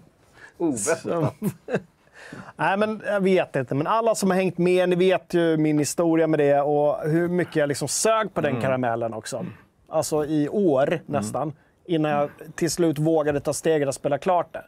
[2.55, 3.75] Nej, men jag vet inte.
[3.75, 7.27] Men alla som har hängt med, ni vet ju min historia med det och hur
[7.29, 9.45] mycket jag liksom sög på den karamellen också.
[9.89, 11.53] Alltså i år nästan.
[11.85, 14.63] Innan jag till slut vågade ta steget att spela klart det.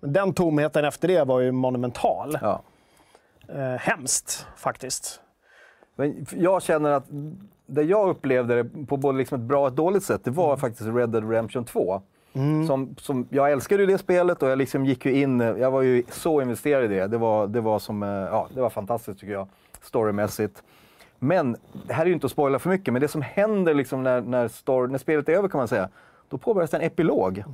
[0.00, 2.38] Men den tomheten efter det var ju monumental.
[2.42, 2.62] Ja.
[3.54, 5.20] Eh, hemskt faktiskt.
[5.96, 7.04] Men jag känner att
[7.66, 10.56] det jag upplevde det på både liksom ett bra och ett dåligt sätt, det var
[10.56, 12.02] faktiskt Red Dead Redemption 2.
[12.66, 15.82] Som, som, jag älskade ju det spelet och jag liksom gick ju in, jag var
[15.82, 17.06] ju så investerad i det.
[17.06, 19.48] Det var, det var, som, eh, ja, det var fantastiskt tycker jag,
[19.82, 20.62] storymässigt.
[21.18, 24.02] Men, det här är ju inte att spoila för mycket, men det som händer liksom
[24.02, 25.88] när, när, story, när spelet är över kan man säga,
[26.28, 27.44] då påbörjas en epilog.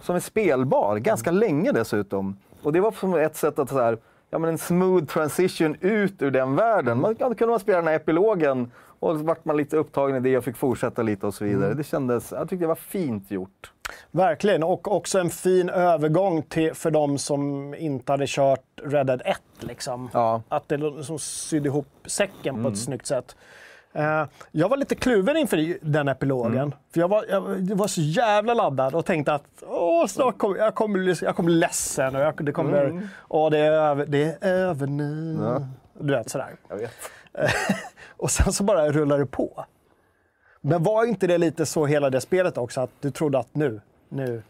[0.00, 2.36] Som är spelbar, ganska länge dessutom.
[2.62, 3.98] Och det var som ett sätt att så här,
[4.34, 7.00] ja, men en smooth transition ut ur den världen.
[7.00, 8.70] Man, ja, då kunde man spela den här epilogen
[9.00, 11.66] och så vart man lite upptagen i det och fick fortsätta lite och så vidare.
[11.66, 11.76] Mm.
[11.76, 13.72] Det kändes, jag tyckte det var fint gjort.
[14.10, 19.22] Verkligen, och också en fin övergång till, för de som inte hade kört Red Dead
[19.24, 19.38] 1.
[19.60, 20.10] Liksom.
[20.12, 20.42] Ja.
[20.48, 23.36] Att det liksom sydde ihop säcken på ett snyggt sätt.
[23.94, 26.74] Eh, jag var lite kluven inför den epilogen.
[26.92, 30.74] För jag var, jag var så jävla laddad och tänkte att Åh, snart kommer, jag,
[30.74, 33.08] kommer, jag kommer ledsen och jag, det kommer...
[33.28, 35.38] Åh, det är över, det är över nu.
[36.00, 36.50] Du vet, sådär.
[36.68, 36.92] Jag vet.
[38.16, 39.64] och sen så bara rullar det på.
[40.60, 42.80] Men var inte det lite så hela det spelet också?
[42.80, 44.42] Att du trodde att nu, nu,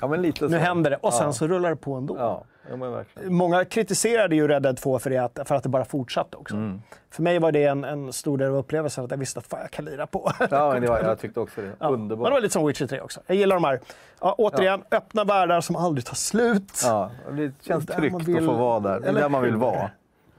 [0.00, 0.48] Ja, nu så.
[0.48, 0.96] händer det.
[0.96, 1.32] Och sen ja.
[1.32, 2.16] så rullar det på ändå.
[2.18, 3.04] Ja, ja men.
[3.34, 6.54] Många kritiserade ju Red Dead 2 för, det, att- för att det bara fortsatte också.
[6.54, 6.82] Mm.
[7.10, 9.60] För mig var det en, en stor del av upplevelsen att jag visste att fan,
[9.60, 10.32] jag kan lira på.
[10.50, 11.72] Ja, men det var, jag tyckte också det.
[11.78, 12.26] Men Underbart.
[12.28, 13.20] det var lite som Witcher 3 också.
[13.26, 13.80] Jag gillar de här.
[14.20, 16.80] Ja, återigen, öppna världar som aldrig tar slut.
[16.84, 19.00] Ja, det känns Där tryggt vill- att få vara där.
[19.00, 19.90] Det är där man vill vara.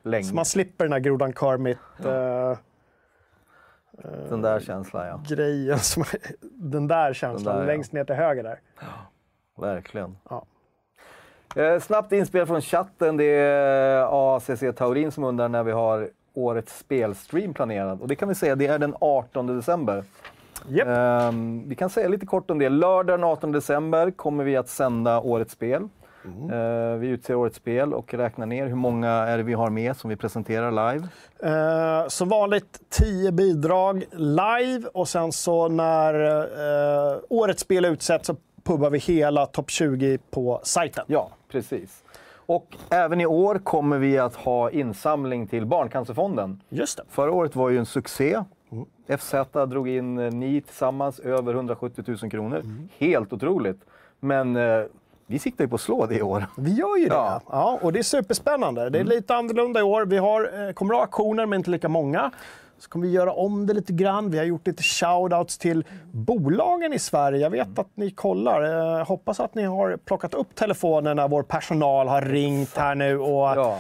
[0.04, 0.24] Länge.
[0.24, 1.78] Så man slipper den här grodan Kermit.
[2.06, 2.58] eh,
[4.30, 5.22] Den där känslan, ja.
[5.28, 6.04] grejen, som,
[6.42, 7.68] den där känslan Den där, ja.
[7.68, 8.60] längst ner till höger där.
[9.58, 10.18] Verkligen.
[10.30, 10.46] Ja.
[11.56, 13.18] Eh, snabbt inspel från chatten.
[13.18, 18.02] Det är ACC Taurin som undrar när vi har årets spelstream planerad.
[18.02, 20.04] Och det kan vi säga, det är den 18 december.
[20.68, 20.88] Japp.
[20.88, 22.70] Ehm, vi kan säga lite kort om det.
[22.70, 25.88] Lördag den 18 december kommer vi att sända årets spel.
[26.26, 30.10] Eh, vi utser årets spel och räknar ner hur många är vi har med som
[30.10, 31.08] vi presenterar live.
[31.44, 36.42] Eh, som vanligt 10 bidrag live och sen så när
[37.14, 41.06] eh, årets spel utsätts så pubbar vi hela topp 20 på sajten.
[41.08, 42.04] Ja, precis.
[42.34, 46.62] Och även i år kommer vi att ha insamling till Barncancerfonden.
[46.70, 47.04] Just det.
[47.10, 48.44] Förra året var ju en succé.
[49.18, 49.34] FZ
[49.68, 52.62] drog in eh, ni tillsammans över 170 000 kronor.
[52.98, 53.82] Helt otroligt.
[54.20, 54.84] Men eh,
[55.26, 56.46] vi siktar ju på att slå det i år.
[56.58, 57.14] Vi gör ju det.
[57.16, 57.30] Ja.
[57.30, 57.42] Mm.
[57.52, 57.80] Ja.
[57.82, 58.90] och det är superspännande.
[58.90, 60.06] Det är lite annorlunda i år.
[60.06, 62.32] Vi har, eh, kommer att ha auktioner, men inte lika många.
[62.82, 64.32] Så kommer vi göra om det lite grann.
[64.32, 67.40] Vi har gjort lite shoutouts till bolagen i Sverige.
[67.40, 68.98] Jag vet att ni kollar.
[69.00, 73.20] Eh, hoppas att ni har plockat upp telefonen när vår personal har ringt här nu.
[73.20, 73.80] Och, Ja,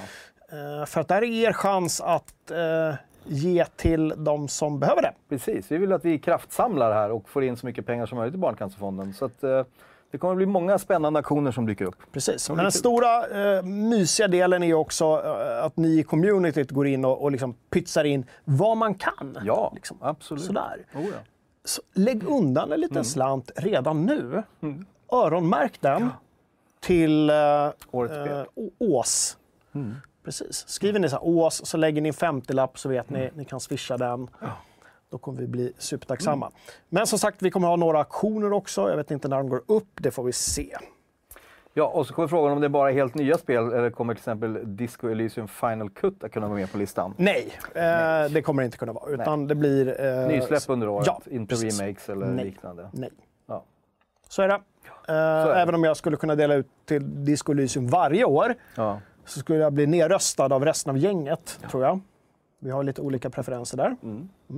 [0.51, 5.01] eh, för att det här är er chans att eh, ge till de som behöver
[5.01, 5.13] det.
[5.29, 5.71] precis.
[5.71, 8.37] Vi vill att vi kraftsamlar här och får in så mycket pengar som möjligt i
[8.37, 9.13] Barncancerfonden.
[9.13, 9.43] Så att,
[10.11, 11.95] det kommer att bli många spännande aktioner som dyker upp.
[12.11, 12.49] Precis.
[12.49, 17.05] Men den stora eh, mysiga delen är också eh, att ni i communityt går in
[17.05, 19.37] och, och liksom pytsar in vad man kan.
[19.43, 19.97] Ja, liksom.
[20.01, 20.43] absolut.
[20.43, 20.85] Sådär.
[20.95, 21.17] Oh, ja.
[21.65, 23.03] Så lägg undan en liten Mm.
[23.05, 24.43] slant redan nu.
[25.11, 26.09] Öronmärk den
[26.79, 27.35] till eh,
[27.91, 28.37] Årets spel.
[28.37, 28.43] eh,
[28.79, 29.37] Ås.
[30.23, 30.63] Precis.
[30.67, 33.59] Skriver ni så här, Ås så lägger ni en 50-lapp så vet ni ni kan
[33.59, 34.27] swisha den.
[35.11, 36.51] Då kommer vi bli supertacksamma.
[36.89, 38.89] Men som sagt, vi kommer ha några aktioner också.
[38.89, 40.77] Jag vet inte när de går upp, det får vi se.
[41.73, 44.19] Ja, och så kommer frågan om det är bara helt nya spel eller kommer till
[44.19, 47.13] exempel Disco Elysium Final Cut att kunna vara med på listan?
[47.17, 49.11] Nej, eh, det kommer det inte kunna vara.
[49.11, 50.01] Utan det blir...
[50.01, 52.45] Eh, Nysläpp under året, ja, inte remakes eller Nej.
[52.45, 52.89] liknande.
[52.93, 53.09] Nej.
[53.47, 53.63] Ja.
[54.29, 54.53] Så är det.
[55.07, 55.61] Eh, är det.
[55.61, 58.99] Även om jag skulle kunna dela ut till Disco Elysium varje år Ja.
[59.25, 61.99] så skulle jag bli nerröstad av resten av gänget, tror jag.
[62.59, 63.95] Vi har lite olika preferenser där.
[64.03, 64.29] Mm.
[64.49, 64.55] Eh,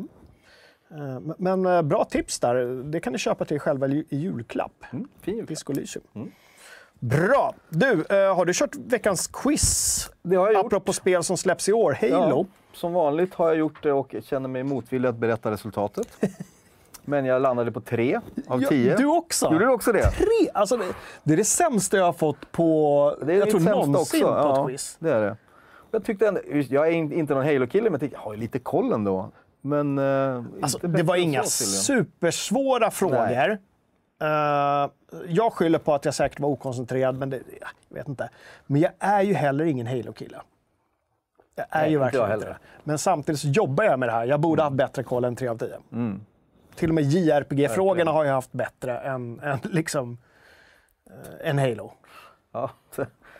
[0.97, 2.55] men- Men eh, bra tips där.
[2.91, 4.83] Det kan ni köpa till själva i julklapp.
[4.91, 5.47] Mm, fin julklapp.
[5.49, 6.03] Disco Elysium.
[6.99, 7.53] Bra!
[7.69, 10.09] Du, eh, har du kört veckans quiz?
[10.21, 10.65] Det har jag gjort.
[10.65, 11.97] Apropå spel som släpps i år.
[12.01, 12.13] Halo.
[12.13, 16.07] Ja, som vanligt har jag gjort det och känner mig motvillig att berätta resultatet.
[17.05, 18.97] Men jag landade på tre av Ja, tio.
[18.97, 19.51] du också?
[19.53, 20.11] Gjorde du också det?
[20.11, 20.25] Tre!
[20.53, 20.85] Alltså, det,
[21.23, 24.19] det är det sämsta jag har fått på, Det är jag tror någonsin också.
[24.19, 24.95] på Ja, ett quiz.
[24.99, 25.37] det är det.
[25.91, 28.39] Jag, tyckte ändå, jag är in- inte någon Halo-kille, men jag tänkte jag har ju
[28.39, 29.31] lite koll ändå.
[29.65, 33.57] Men eh, Alltså, det var inga så, supersvåra frågor.
[34.21, 34.89] Eh,
[35.27, 37.41] jag skyller på att jag säkert var okoncentrerad, men det,
[37.89, 38.29] jag vet inte.
[38.65, 40.41] Men jag är ju heller ingen Halo-kille.
[41.55, 42.57] Jag är Nej, ju verkligen inte det.
[42.83, 44.25] Men samtidigt så jobbar jag med det här.
[44.25, 45.69] Jag borde ha haft bättre koll än 3 av 10.
[46.75, 50.17] Till och med JRPG-frågorna har jag haft bättre än, än, liksom,
[51.09, 51.91] eh, än Halo.
[52.51, 52.69] Ja.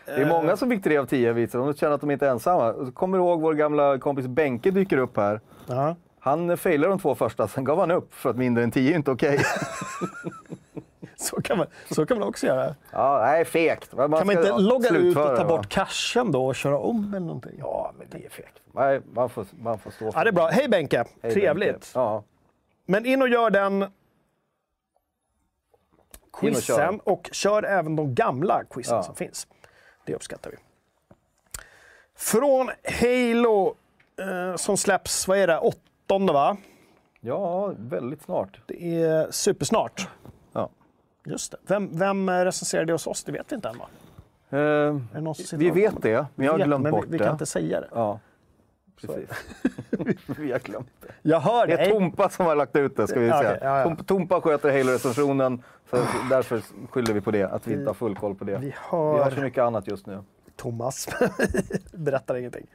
[0.06, 2.30] Det är många som fick tre av tio visar de känner att de inte är
[2.30, 2.90] ensamma.
[2.94, 5.40] Kommer du ihåg vår gamla kompis Benke dyker upp här.
[5.66, 5.96] Ja.
[6.24, 8.96] Han failade de två första, sen gav han upp för att mindre än tio är
[8.96, 9.40] inte okej.
[11.16, 12.74] Så, kan man, så kan man också göra.
[12.92, 13.92] ja, nej, fegt.
[13.92, 17.14] Man Kan man inte logga ut och ta det, bort cachen då och köra om
[17.14, 17.52] eller någonting?
[17.58, 18.60] Ja, men det är fegt.
[18.72, 20.48] Nej, man får, man får stå för Ja, det är bra.
[20.48, 20.96] Hej Benke!
[20.96, 21.34] Hej, Benke.
[21.40, 21.90] Trevligt.
[21.94, 22.24] Ja.
[22.86, 23.90] Men in och gör den och
[26.40, 27.08] quizen kör.
[27.08, 29.02] och kör även de gamla quizen Ja.
[29.02, 29.46] som finns.
[30.04, 30.56] Det uppskattar vi.
[32.16, 32.70] Från
[33.00, 33.74] Halo
[34.20, 36.56] eh, som släpps, vad är det, åttonde va?
[37.20, 38.60] ja, väldigt snart.
[38.66, 40.08] Det är supersnart.
[40.52, 40.68] Ja.
[41.24, 41.58] Just det.
[41.66, 43.24] Vem, vem recenserar det hos oss?
[43.24, 43.86] Det vet vi inte än va?
[44.50, 47.24] Eh, vi vet det, men jag har Vet, glömt men bort vi, vi det.
[47.24, 47.88] kan inte säga det.
[47.92, 48.20] Ja,
[49.00, 49.30] precis.
[50.38, 51.08] vi har glömt det.
[51.22, 51.90] Jag hör Det är dig.
[51.90, 53.38] Tompa som har lagt ut det, ska vi säga.
[53.40, 53.84] okej, ja, ja.
[53.84, 55.96] Tom- Tompa sköter Halo-recensionen, så
[56.30, 58.58] därför skyller vi på det, att vi inte har full koll på det.
[58.58, 60.22] Vi Vi har så mycket annat just nu.
[60.56, 61.08] Thomas.
[61.92, 62.66] Berättar ingenting.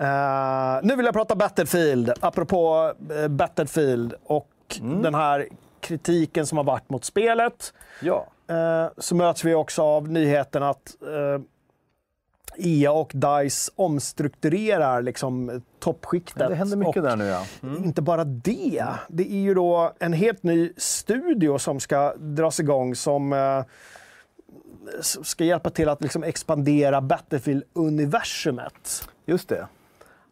[0.00, 4.46] Eh, nu vill jag prata Battlefield, apropå uh, Battlefield och
[4.80, 5.02] Mm.
[5.02, 5.48] den här
[5.80, 7.72] kritiken som har varit mot spelet.
[8.02, 10.96] Ja, Eh, så möts vi också av nyheten att
[12.56, 16.48] EA och DICE omstrukturerar liksom, toppskiktet.
[16.48, 17.44] det händer mycket och där nu ja.
[17.84, 18.84] Inte bara det.
[19.08, 23.62] Det är ju då en helt ny studio som ska dras igång som eh,
[25.00, 29.08] ska hjälpa till att liksom expandera Battlefield-universumet.
[29.26, 29.66] Just det.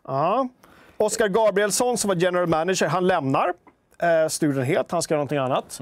[0.08, 0.48] Ja.
[0.96, 3.52] Oskar Gabrielsson som var general manager, han lämnar
[4.02, 4.90] eh, studion helt.
[4.90, 5.80] Han ska göra någonting annat.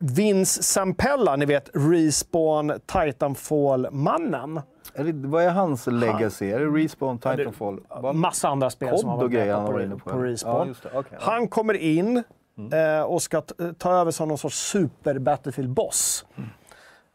[0.00, 4.60] Vince Sampella, ni vet Respawn Titanfall-mannen.
[4.94, 6.50] Är det, vad är hans legacy?
[6.50, 7.80] Är det Respawn, Titanfall?
[7.88, 10.10] Vad- Massa andra spel Kod som har varit med han på, var på, inne på.
[10.10, 10.68] på Respawn.
[10.82, 10.98] Ja, det.
[10.98, 11.32] Okej, ja.
[11.32, 12.16] Han kommer in
[12.72, 13.42] eh, och ska
[13.78, 16.24] ta över som någon sorts super Battlefield-boss.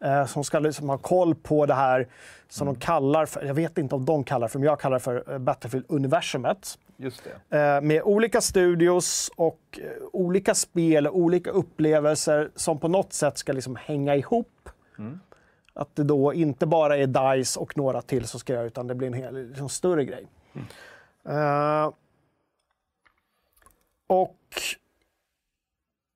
[0.04, 2.08] Eh, som ska liksom ha koll på det här
[2.50, 5.34] som de kallar för, jag vet inte om de kallar för, men jag kallar för
[5.34, 6.78] eh, Battlefield-universumet.
[6.98, 7.58] Just det.
[7.58, 13.54] Eh, med olika studios och eh, olika spel, olika upplevelser som på något sätt ska
[13.54, 14.70] liksom hänga ihop.
[15.74, 18.96] Att det då inte bara är DICE och några till som ska göra utan det
[18.96, 20.28] blir en hel, liksom större grej.
[21.26, 21.92] Eh,
[24.08, 24.38] och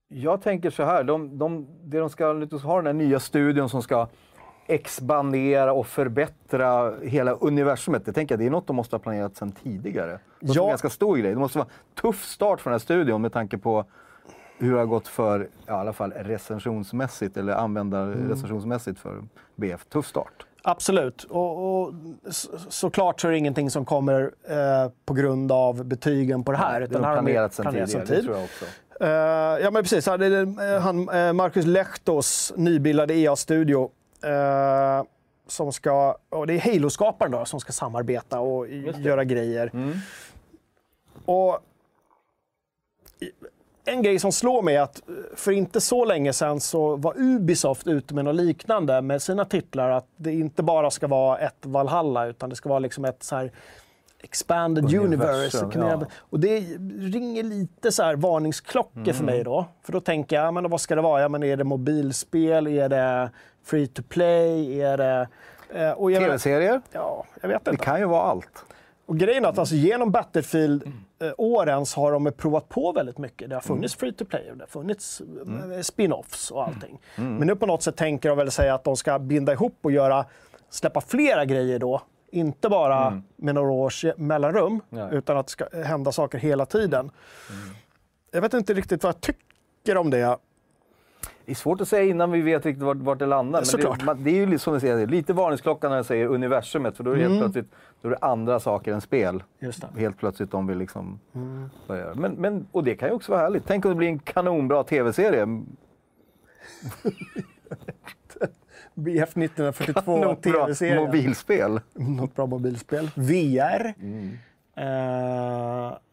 [0.09, 2.25] Jag tänker så här, de, de, det de ska
[2.63, 4.07] ha den här nya studion som ska
[4.67, 8.05] expandera och förbättra hela universumet.
[8.05, 10.19] Det tänker jag, det är något de måste ha planerat sedan tidigare.
[10.39, 10.63] Det måste Ja.
[10.63, 11.31] en ganska stor grej.
[11.33, 13.85] Det måste vara en tuff start för den här studion med tanke på
[14.57, 19.23] hur det har gått för, ja, i alla fall recensionsmässigt, eller användarrecensionsmässigt för
[19.55, 19.85] BF.
[19.85, 20.45] Tuff start.
[20.63, 21.23] Absolut.
[21.23, 21.93] Och, och
[22.29, 26.57] så, såklart så är det ingenting som kommer eh, på grund av betygen på det
[26.57, 26.79] här.
[26.79, 28.23] det utan har här har planerat sedan tidigare, sedan det tid.
[28.23, 28.65] tror jag också.
[29.01, 29.07] Eh,
[29.63, 30.07] ja, men precis.
[30.07, 33.89] Eh, han, eh, Marcus Lehtos nybildade EA-studio.
[35.49, 38.67] som ska, och det är Halo-skaparen då, som ska samarbeta och
[38.99, 39.71] göra grejer.
[41.25, 41.59] Och
[43.19, 43.31] i-
[43.85, 45.01] en grej som slår mig är att
[45.35, 49.89] för inte så länge sedan så var Ubisoft ute med något liknande med sina titlar.
[49.89, 53.35] Att det inte bara ska vara ett Valhalla utan det ska vara liksom ett så
[53.35, 53.51] här
[54.23, 55.65] expanded universe.
[55.65, 56.05] Och, ja.
[56.19, 56.59] och det
[56.99, 59.65] ringer lite så här varningsklockor för mig då.
[59.83, 61.21] För då tänker jag, ja, men vad ska det vara?
[61.21, 62.67] Ja, men är det mobilspel?
[62.67, 63.31] Är det
[63.65, 64.81] free to play?
[64.81, 65.27] Är det...
[65.73, 66.81] eh, Tv-serier?
[66.91, 67.85] ja, jag vet Det inte.
[67.85, 68.65] kan ju vara allt.
[69.05, 73.49] Och grejen är att alltså, genom Battlefield-åren så har de provat på väldigt mycket.
[73.49, 76.99] Det har funnits free to play och det har funnits eh, spin-offs och allting.
[77.15, 79.91] Men nu på något sätt tänker de väl säga att de ska binda ihop och
[79.91, 80.25] göra,
[80.69, 82.01] släppa flera grejer då.
[82.31, 85.09] Inte bara med några års mellanrum, Nej.
[85.11, 87.11] utan att det ska hända saker hela tiden.
[88.31, 90.37] Jag vet inte riktigt vad jag tycker om det.
[91.45, 93.63] Det är svårt att säga innan vi vet riktigt vart, vart det landar.
[94.05, 96.97] Men det, det är ju som du säger, lite varningsklocka när jag säger universumet.
[96.97, 97.71] För då är det helt plötsligt
[98.01, 99.43] då är det andra saker än spel.
[99.95, 101.19] Helt plötsligt de vill liksom
[101.87, 102.15] börja.
[102.15, 103.63] Men, men, och det kan ju också vara härligt.
[103.67, 105.45] Tänk om det blir en kanonbra tv-serie.
[108.97, 111.03] BF 1942 Kanonbra tv-serien.
[111.05, 111.79] mobilspel.
[111.93, 113.09] Något bra mobilspel.
[113.15, 113.93] VR.
[114.77, 114.85] Eh,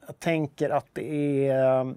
[0.07, 1.95] jag tänker att det är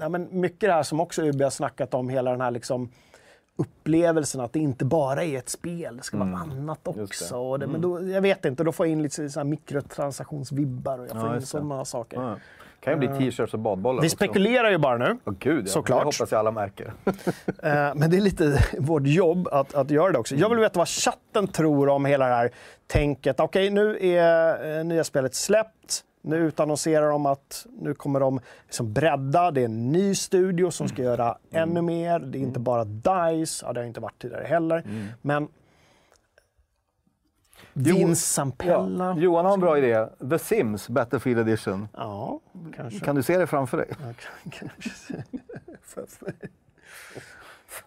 [0.00, 2.88] ja, men mycket det här som också UB har snackat om, hela den här liksom
[3.56, 7.02] upplevelsen att det inte bara är ett spel, det ska vara annat Just det.
[7.02, 7.36] också.
[7.38, 10.98] Och det, Men då, jag vet inte, då får jag in lite så här mikrotransaktionsvibbar
[10.98, 12.16] och jag får Ja, in sådana saker.
[12.20, 12.36] Ja.
[12.84, 14.16] Kan ju bli t-shirts och badbollar Vi också.
[14.16, 15.16] spekulerar ju bara nu.
[15.24, 15.70] Åh, gud, ja.
[15.70, 16.00] Såklart.
[16.00, 16.92] Det hoppas jag alla märker.
[17.62, 20.34] Eh, Men det är lite vårt jobb att, att göra det också.
[20.34, 22.50] Jag vill veta vad chatten tror om hela det här
[22.86, 23.40] tänket.
[23.40, 26.04] Okej, nu är eh, nya spelet släppt.
[26.24, 29.50] Nu utannonserar de att nu kommer de liksom bredda.
[29.50, 32.18] Det är en ny studio som ska göra ännu mer.
[32.18, 33.64] Det är inte bara DICE.
[33.66, 34.84] Ja, det har inte varit tidigare heller.
[35.22, 35.48] Men
[37.72, 39.04] Vince Sampella.
[39.04, 39.16] Ja.
[39.18, 40.06] Johan har en bra idé.
[40.30, 41.88] The Sims Battlefield Edition.
[41.96, 42.40] Ja,
[42.76, 43.00] kanske.
[43.00, 43.86] Kan du se det framför dig?
[43.90, 44.14] Ja,
[44.50, 44.90] kanske.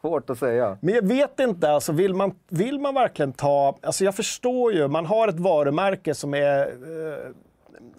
[0.02, 0.78] Svårt att säga.
[0.82, 3.78] Men jag vet inte, alltså vill, man, vill man verkligen ta...
[3.82, 7.32] Alltså jag förstår ju, man har ett varumärke som är eh,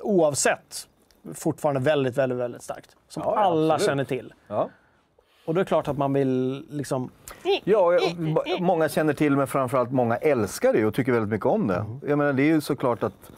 [0.00, 0.88] oavsett
[1.34, 2.96] fortfarande väldigt, väldigt, väldigt starkt.
[3.08, 3.90] Som Ja, ja, alla absolut.
[3.90, 4.34] känner till.
[4.48, 4.68] Ja.
[5.46, 7.10] Och då är det klart att man vill liksom...
[7.64, 11.66] Ja, jag- många känner till men framförallt många älskar det och tycker väldigt mycket om
[11.66, 11.84] det.
[12.08, 13.30] Jag menar, det är ju såklart att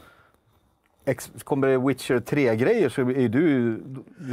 [1.44, 3.80] kommer det Witcher 3-grejer så är du,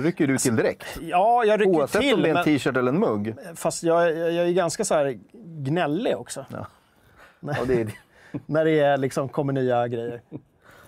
[0.04, 0.86] rycker du till direkt.
[1.02, 3.36] Ja, jag rycker Oavsett till, om det är en t-shirt eller en mugg.
[3.56, 6.46] fast jag, jag, jag är ganska så här gnällig också.
[6.52, 6.68] Ja.
[7.40, 7.90] Ja, det är,
[8.46, 10.22] när det är, liksom, kommer nya grejer.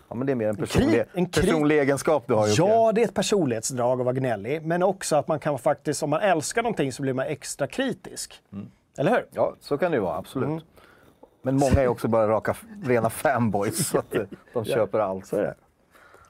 [0.10, 2.62] Ja, men det är mer en personlig, en personlig egenskap du har Jocke.
[2.62, 6.10] Ja, det är ett personlighetsdrag att vara gnällig, men också att man kan faktiskt, om
[6.10, 8.42] man älskar någonting så blir man extra kritisk.
[8.54, 8.68] Mm.
[8.98, 9.26] Eller hur?
[9.32, 10.50] Ja, så kan det ju vara, absolut.
[10.50, 10.62] Mm.
[11.42, 14.22] Men många är också bara raka, rena fanboys, så att eh,
[14.54, 15.26] de köper allt.
[15.26, 15.56] Så det.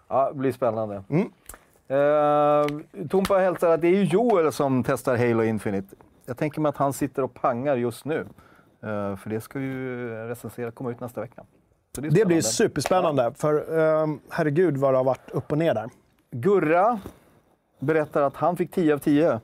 [0.07, 1.03] Ja, det blir spännande.
[1.09, 1.31] Mm.
[1.91, 5.95] Uh, Tompa hälsar att det är Joel som testar Halo Infinite.
[6.25, 8.27] Jag tänker mig att han sitter och pangar just nu.
[8.81, 11.43] Eh, för det ska ju recensera komma ut nästa vecka.
[11.97, 12.43] Så är Det blir spännande.
[12.43, 15.89] superspännande, för um, herregud vad det har varit upp och ner där.
[16.31, 16.99] Gurra
[17.79, 19.39] berättar att han fick 10 av 10.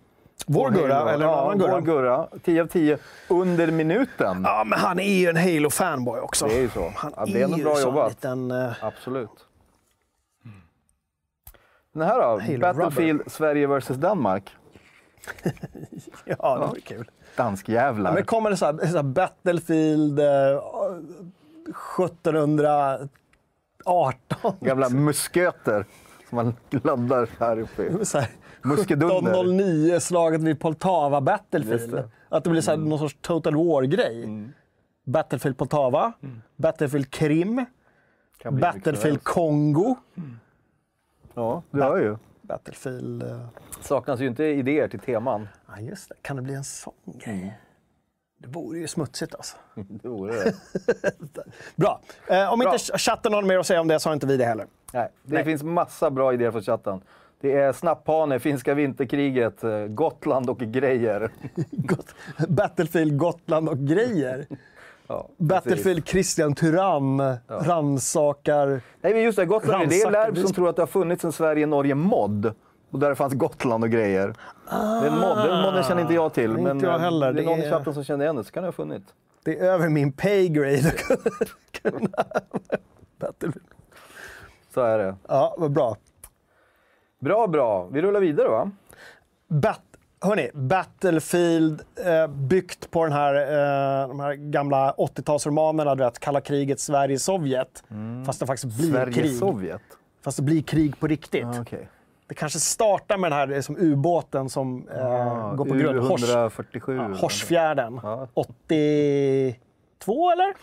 [0.47, 1.72] Vår Gurra, eller en annan Gurra?
[1.72, 2.28] Vår Gurra.
[2.43, 2.97] 10 av 10
[3.28, 4.41] under minuten.
[4.43, 6.45] Ja, men han är ju en Halo-fanboy också.
[6.47, 6.91] Det är ju så.
[6.95, 8.10] Han Ja, det är nog ju bra jobbat.
[8.10, 9.30] Liten, eh, Absolut.
[11.93, 12.39] Den här då?
[12.39, 14.56] Halo Battlefield Sverige vs Danmark.
[16.26, 17.12] ja, det var kul.
[17.36, 18.12] Danskjävlar.
[18.12, 20.26] Ja, men kommer det så här, så här Battlefield eh,
[21.70, 23.09] 1718?
[24.59, 25.86] Gamla musköter
[26.30, 28.05] som man laddar här uppe.
[28.05, 28.30] Så här,
[28.61, 29.16] Muskedunder.
[29.32, 31.91] 1709, slaget vid Poltava Battlefield.
[31.91, 31.97] det.
[31.99, 32.09] Mm.
[32.30, 34.28] Att det blir så här, någon sorts Total War-grej.
[35.05, 36.14] Battlefield Poltava,
[36.55, 37.66] Battlefield Krim,
[38.51, 39.24] Battlefield.
[39.24, 39.95] Kongo,
[41.34, 42.18] Ja, du hör ju.
[42.41, 43.24] Battlefield...
[43.24, 43.39] eh,
[43.82, 45.47] Saknas ju inte idéer till teman.
[45.68, 46.16] Ja, just det.
[46.22, 47.57] Kan det bli en sån grej?
[48.44, 49.56] Det vore ju smutsigt alltså.
[49.76, 50.54] Det vore det.
[51.76, 52.02] Bra.
[52.28, 52.74] Eh, om Bra.
[52.74, 54.66] inte chatten har något mer att säga om det så har inte vi det heller.
[54.94, 55.44] Nej, det Nej.
[55.44, 57.02] finns massa bra idéer från chatten.
[57.41, 61.32] Det är Snapphane, finska vinterkriget, eh, Gotland och grejer.
[62.48, 64.48] Battlefield Gotland och grejer.
[65.08, 68.82] Ja, Battlefield Christian Tyrann rannsakar...
[69.02, 71.32] Nej, men just det, Gotland, det är Lärb som tror att det har funnits en
[71.32, 72.54] Sverige-Norge-mod.
[72.94, 74.34] Och där fanns Gotland och grejer.
[75.02, 76.52] Det mod, den modden känner inte jag till.
[76.52, 77.34] Inte men jag eh, heller.
[77.34, 79.14] det är Det någon i chatten som känner igen det, så kan det ha funnits.
[79.44, 82.24] Det är över min pay grade att kunna-.
[83.20, 83.68] Battlefield.
[84.74, 85.16] Så är det.
[85.28, 85.98] Ja, vad bra.
[87.20, 87.88] Bra, bra.
[87.91, 88.72] Vi rullar vidare va?
[89.48, 89.82] Bat
[90.22, 96.41] Hörrni, Battlefield eh, byggt på den här, eh, de här gamla 80-talsromanerna, du vet, kalla
[96.41, 97.84] kriget Sverige-Sovjet.
[98.26, 99.14] Fast det faktiskt blir krig.
[99.16, 99.82] Sverige-Sovjet.
[100.24, 101.46] Fast det blir krig på riktigt.
[101.46, 101.89] Ah, okej.
[102.34, 106.00] Det kanske startar med den här som ubåten som eh, Ah, går på grund.
[106.00, 107.14] Hors, U147.
[107.22, 108.00] Horsfjärden.
[108.04, 108.28] Ja.
[108.34, 110.54] 82 eller?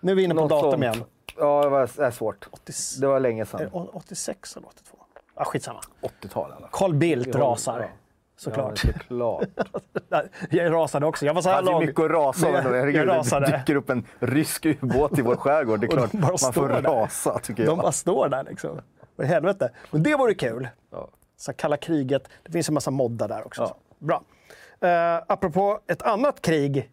[0.00, 0.82] Nu är vi inne på Något datum sånt.
[0.82, 1.04] igen.
[1.36, 2.48] Ja, det var det är svårt.
[2.50, 3.60] 80, Det var länge sedan.
[3.60, 4.96] det 86 eller 82?
[5.36, 5.80] Ja, skitsamma.
[6.22, 6.68] 80-tal alla.
[6.72, 7.80] Carl Bildt Ja, rasar.
[7.80, 7.86] ja.
[8.36, 8.84] Såklart.
[8.84, 10.24] Ja, såklart.
[10.50, 11.26] Jag rasade också.
[11.26, 11.80] Jag var så här lång.
[11.86, 15.80] mycket att rasa jag- Herregud, det dyker upp en rysk ubåt i vår skärgård.
[15.80, 16.82] Det är klart man får där.
[16.82, 17.72] rasa, tycker jag.
[17.72, 18.80] De bara står där liksom.
[19.16, 19.70] Vad helvete.
[19.90, 20.68] Men det vore kul.
[21.40, 22.28] Så kalla kriget.
[22.44, 23.62] Det finns en massa moddar där också.
[23.62, 23.76] Ja.
[23.98, 24.22] Bra.
[24.84, 26.90] Uh, apropå ett annat krig.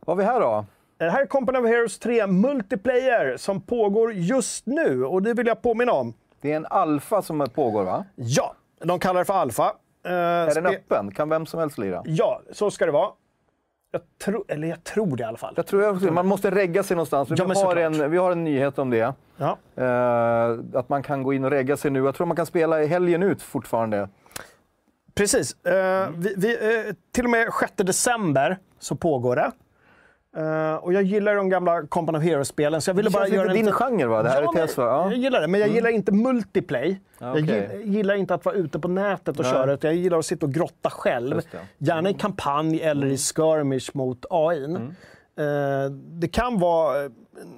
[0.00, 0.66] Vad har vi här då?
[0.96, 5.46] Det här är Company of Heroes 3 Multiplayer som pågår just nu och det vill
[5.46, 6.14] jag påminna om.
[6.40, 8.04] Det är en alfa som pågår, va?
[8.14, 9.72] Ja, de kallar det för Alpha.
[10.06, 11.14] Uh, Är den öppen?
[11.14, 12.02] Kan vem som helst lira?
[12.04, 13.10] Ja, så ska det vara.
[13.90, 15.54] Jag tror, eller jag tror det i alla fall.
[15.56, 17.28] Jag tror jag, man måste regga sig någonstans.
[17.36, 19.14] Ja, vi, har en, vi har en nyhet om det.
[19.36, 19.58] Ja.
[19.74, 22.04] Eh, att man kan gå in och regga sig nu.
[22.04, 24.08] Jag tror man kan spela i helgen ut fortfarande.
[25.14, 25.64] Precis.
[25.64, 29.52] Eh, vi, vi, eh, till och med 6 december så pågår det.
[30.36, 33.42] Eh, och jag gillar de gamla Company of Heroes-spelen, så jag ville Det bara göra
[33.44, 34.22] lite din liten- genre, va?
[34.22, 34.84] Det här ja, är test, va?
[34.84, 35.00] Ja.
[35.00, 35.10] Mm.
[35.10, 37.00] Jag gillar det, men jag gillar inte multiplay.
[37.18, 37.68] Ja, Jag okej.
[37.84, 39.52] gill- gillar inte att vara ute på nätet och Nej.
[39.52, 41.32] köra, utan jag gillar att sitta och grotta själv.
[41.32, 41.44] Mm.
[41.78, 44.64] Gärna i kampanj eller i skirmish mot AI.
[45.38, 47.10] Eh, det kan vara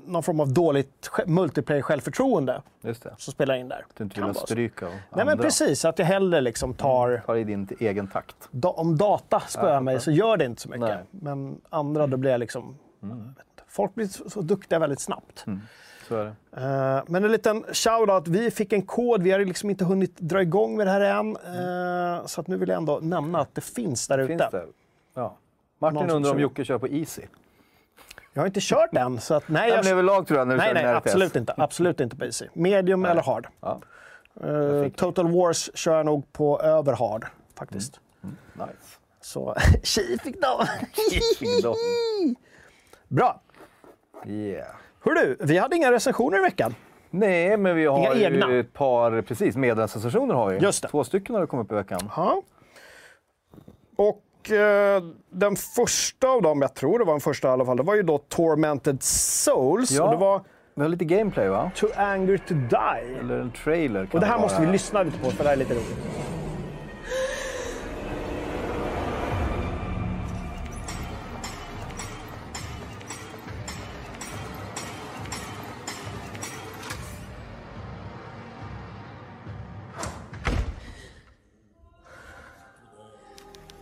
[0.07, 3.15] någon form av dåligt sj- multiplayer-självförtroende Just det.
[3.19, 3.85] som spelar in där.
[3.97, 5.85] Du inte vill stryka och Nej, men precis.
[5.85, 7.23] Att jag hellre liksom tar...
[7.27, 8.37] Tar i din egen takt.
[8.51, 10.81] Da, om data spöar Ja, mig så gör det inte så mycket.
[10.81, 10.93] Nej.
[10.93, 11.07] Mm.
[11.11, 12.77] Men andra, då blir jag liksom...
[13.03, 13.43] inte.
[13.69, 15.45] Folk blir så, så duktiga väldigt snabbt.
[16.09, 16.97] Så är det.
[16.97, 18.29] Eh, men en liten shout-out.
[18.29, 19.23] Vi fick en kod.
[19.23, 21.37] Vi har liksom inte hunnit dra igång med det här än.
[21.37, 24.65] Eh, så att nu vill jag ändå nämna att det finns där ute.
[25.15, 25.37] Ja.
[25.79, 27.23] Martin undrar om Jocke kör på Easy.
[28.39, 29.61] Jag har inte kört än, så att nej.
[29.63, 31.55] Nej, Jag, men överlag tror jag när du nej, kör nej absolut inte.
[31.57, 32.47] Absolut inte på easy.
[32.53, 33.49] Medium eller hard.
[33.61, 33.81] Ja.
[34.45, 37.27] Eh, Total Wars kör jag nog på över hard,
[37.59, 38.01] faktiskt.
[38.55, 38.99] Nice.
[39.21, 40.67] Så tji fick de.
[43.09, 43.41] Bra.
[44.27, 44.67] Yeah.
[45.05, 46.75] Hör du, vi hade inga recensioner i veckan.
[47.11, 48.59] Nej, men vi har Inga ju egna.
[48.59, 50.59] ett par, precis, medlemsstationer har vi.
[50.59, 50.89] Just det.
[50.89, 52.11] Två stycken har det kommit upp i veckan.
[52.17, 52.43] Ja.
[53.97, 57.77] Och Eh, den första av dem, jag tror det var den första i alla fall,
[57.77, 59.91] det var ju då Tormented Souls.
[59.91, 60.05] Ja.
[60.05, 60.43] Och det var
[60.75, 61.71] vi har lite gameplay va?
[61.77, 63.19] To Anger To Die.
[63.21, 64.43] Eller en trailer kan Och det här vara.
[64.43, 65.99] måste vi lyssna lite på för det här är lite roligt.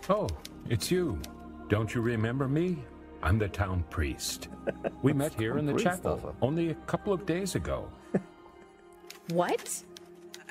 [0.09, 0.46] Oh.
[0.71, 1.19] It's you.
[1.69, 2.77] Don't you remember me?
[3.23, 4.49] I'm the town priest.
[5.03, 6.35] We met here in the chapel alltså.
[6.41, 7.89] only a couple of days ago.
[9.33, 9.85] What?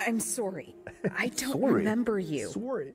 [0.08, 0.76] I'm sorry.
[1.18, 1.74] I don't Sorry?
[1.74, 2.48] remember you.
[2.50, 2.94] Sorry.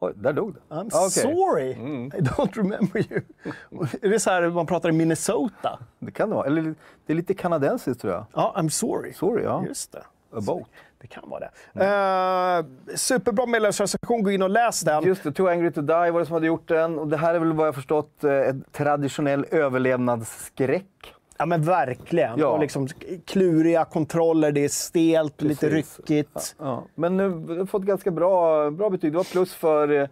[0.00, 0.60] Oj, där dog det.
[0.74, 1.22] I'm Ah, okej.
[1.22, 1.70] sorry.
[1.70, 3.22] I don't remember you.
[4.02, 5.78] är det så här man pratar i Minnesota?
[5.98, 6.46] Det kan det vara.
[6.46, 6.74] Eller
[7.06, 8.26] det är lite kanadensiskt tror jag.
[8.34, 9.12] Ja, I'm sorry.
[9.12, 9.64] Sorry, ja.
[9.66, 10.04] Just det.
[10.32, 10.66] About.
[11.04, 11.84] Det kan vara det.
[11.84, 15.04] Eh, superbra medlemsrecension, gå in och läs den.
[15.04, 16.98] Just det, Too Angry To Die var det som hade gjort den.
[16.98, 21.14] Och det här är väl vad jag förstått eh, ett traditionell överlevnadsskräck.
[21.38, 22.38] Ja men verkligen.
[22.38, 22.46] Ja.
[22.48, 22.88] Och liksom
[23.26, 25.98] kluriga kontroller, det är stelt, lite Precis.
[25.98, 26.56] ryckigt.
[26.58, 26.84] Ja.
[26.94, 27.28] Men nu
[27.58, 29.12] har fått ganska bra, bra betyg.
[29.12, 30.08] Det var plus för eh,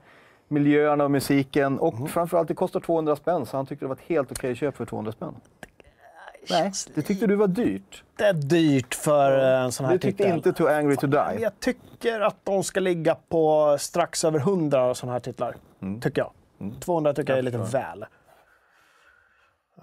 [0.48, 1.78] miljöerna och musiken.
[1.78, 2.08] Och Mm.
[2.08, 3.46] framförallt, det kostar 200 spänn.
[3.46, 5.34] Så han tyckte det var ett helt okej köp för 200 spänn.
[6.50, 8.04] Nej, det tyckte du var dyrt.
[8.16, 10.36] Det är dyrt för eh, en sån här Du tyckte titel.
[10.36, 11.38] inte Too Angry To Die.
[11.40, 15.56] Jag tycker att de ska ligga på strax över 100 sådana här titlar.
[15.82, 16.00] Mm.
[16.00, 16.30] Tycker jag.
[16.80, 18.04] 200 tycker jag är lite väl.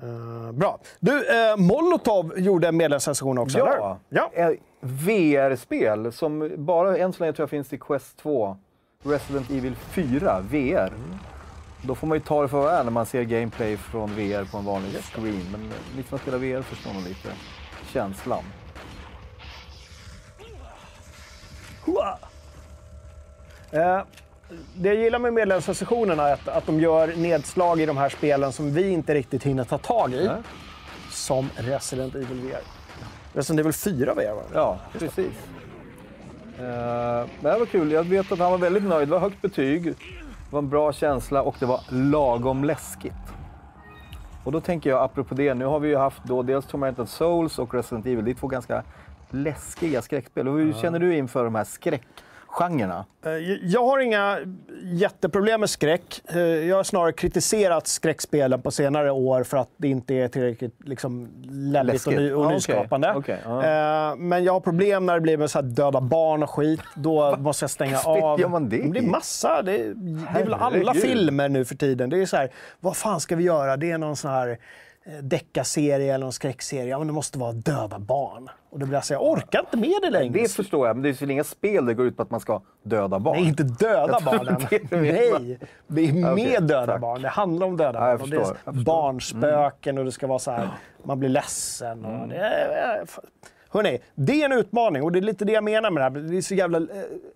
[0.04, 0.80] Eh, bra.
[1.00, 3.96] Du, eh, Molotov gjorde en medlemsrecension också, Ja, eller?
[4.10, 4.32] ja.
[4.34, 4.52] Eh,
[4.82, 8.58] VR-spel som bara än så länge tror jag finns i Quest 2.
[9.04, 10.94] Resident Evil 4 VR.
[11.82, 14.52] Då får man ju ta det för vad är när man ser gameplay från VR
[14.52, 15.46] på en vanlig screen.
[15.52, 17.30] Men ni som spelar VR förstår nog lite
[17.94, 18.44] känslan.
[23.72, 24.02] Eh,
[24.76, 28.54] det jag gillar med medlemsrecensionerna är att, att de gör nedslag i de här spelen
[28.54, 30.28] som vi inte riktigt hinner ta tag i.
[30.28, 30.42] Nej.
[31.12, 32.62] Som Resident Evil VR.
[33.34, 34.42] Resident Evil 4 VR va?
[34.54, 35.34] Ja, precis.
[36.60, 37.92] Eh, det här var kul.
[37.92, 39.08] Jag vet att han var väldigt nöjd.
[39.08, 39.94] Det var högt betyg,
[40.50, 43.14] det var en bra känsla och det var lagom läskigt.
[44.44, 47.60] Och då tänker jag, apropå det, nu har vi ju haft då dels Tormented Souls
[47.60, 48.26] och Resident Evil.
[48.26, 48.84] Det är två ganska
[49.30, 50.48] läskiga skräckspel.
[50.48, 52.29] Hur känner du inför de här skräckgenrerna?
[53.26, 53.32] Eh,
[53.64, 54.40] Jag har inga
[54.84, 56.22] jätteproblem med skräck.
[56.28, 60.76] Eh, Jag har snarare kritiserat skräckspelen på senare år för att det inte är tillräckligt
[60.86, 62.54] liksom, läbbigt och, ny, och okej.
[62.56, 63.14] nyskapande.
[63.16, 63.64] Okej, ja.
[64.12, 66.82] Eh, Men jag har problem när det blir med så döda barn och skit.
[66.96, 68.40] Då måste jag stänga av.
[68.40, 69.62] gör man det det blir massa.
[69.62, 69.94] Det är,
[70.34, 72.10] det är väl alla filmer nu för tiden.
[72.10, 73.78] Det är så här, vad fan ska vi göra?
[73.78, 74.58] Det är någon sån här
[75.22, 76.86] deckarserie eller någon skräckserie.
[76.90, 78.50] Ja, men det måste vara döda barn.
[78.70, 80.34] Och då blir jag så här, jag orkar inte med det längre.
[80.42, 82.40] Det förstår jag, men det är väl inga spel där går ut på att man
[82.40, 83.38] ska döda barn?
[83.40, 84.66] Nej, inte döda barnen.
[84.70, 84.92] det.
[85.02, 87.02] Nej, det är med Okej, döda tack.
[87.02, 87.22] barn.
[87.22, 88.22] Det handlar om döda Ja, barn.
[88.22, 88.84] Och det är förstår, förstår.
[88.84, 90.70] barnspöken och det ska vara så här,
[91.04, 92.06] man blir ledsen.
[92.06, 93.06] Och det är,
[93.70, 96.30] hörrni, det är en utmaning och det är lite det jag menar med det här.
[96.32, 96.86] Det är så jävla eh,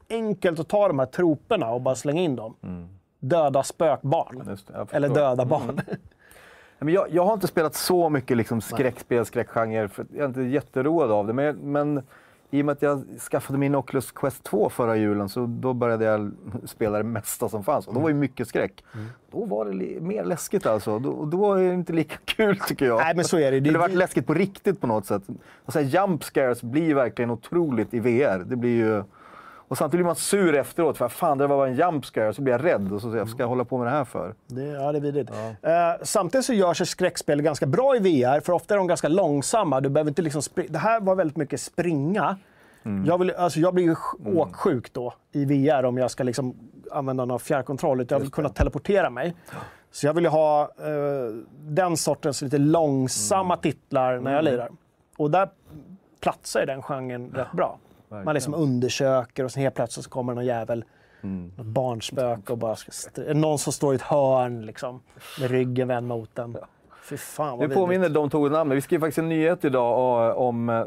[0.10, 2.56] enkelt att ta de här troperna och bara slänga in dem.
[3.20, 4.46] Döda spökbarn.
[4.46, 4.88] Förstår.
[4.92, 5.82] Eller döda barn.
[6.84, 10.42] Men jag, jag har inte spelat så mycket liksom skräckspel, skräckgenre, för jag är inte
[10.42, 11.34] jätteroad av det.
[11.34, 12.02] Men, men
[12.52, 16.06] i och med att jag skaffade min Oculus Quest 2 förra julen, så då började
[16.06, 16.32] jag
[16.66, 17.88] spela det mesta som fanns.
[17.88, 18.84] Och då var ju mycket skräck.
[19.32, 21.00] Då var det mer läskigt alltså.
[21.00, 22.98] Då, då är det inte lika kul tycker jag.
[23.00, 23.60] Nej, men så är det.
[23.60, 25.24] Det- Det varit läskigt på riktigt på något sätt.
[25.66, 28.44] Och så här, jump scares blir verkligen otroligt i VR.
[28.46, 29.04] Det blir ju...
[29.74, 32.42] Och samtidigt blir man sur efteråt, för fan det var bara en jump scare, så
[32.42, 32.92] blir jag rädd.
[32.92, 34.34] Och så säger jag, ska jag hålla på med det här för?
[34.48, 35.32] Det, ja, det är vidrigt.
[35.62, 35.72] Eh,
[36.02, 39.82] samtidigt så gör sig skräckspel ganska bra i VR, för ofta är de ganska långsamma.
[39.82, 42.38] Du behöver inte liksom det här var väldigt mycket springa.
[43.06, 46.56] Jag, vill, alltså jag blir ju sj- åksjuk då i VR om jag ska liksom
[46.92, 48.06] använda någon fjärrkontroll.
[48.10, 49.36] Jag vill kunna teleportera mig.
[49.92, 54.70] Så jag vill ju ha eh, den sortens lite långsamma titlar när jag lirar.
[55.18, 55.50] Och där
[56.20, 57.78] platsar den genren rätt bra.
[58.26, 60.86] Man liksom undersöker och sen helt plötsligt så kommer någon jävel,
[61.22, 62.76] något barnspöke och bara
[63.34, 65.02] någon som står i ett hörn liksom,
[65.40, 66.58] med ryggen vänd mot den.
[67.04, 68.78] Fy fan vad Det påminner de tog namnet.
[68.78, 70.84] Vi skrev faktiskt en nyhet idag eh, om eh,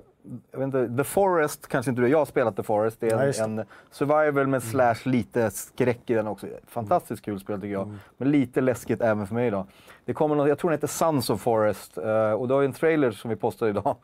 [0.53, 3.01] jag vet inte, The Forest, kanske inte du, jag har spelat The Forest.
[3.01, 3.63] Det är Ja, en, det.
[3.63, 6.47] en survival med slash lite skräck i den också.
[6.67, 7.83] Fantastiskt kul spel tycker jag.
[7.83, 7.99] Mm.
[8.17, 9.67] Men lite läskigt även för mig idag.
[10.05, 12.73] Det kommer något, jag tror den heter Sons of Forest eh, och det har en
[12.73, 13.97] trailer som vi postade idag.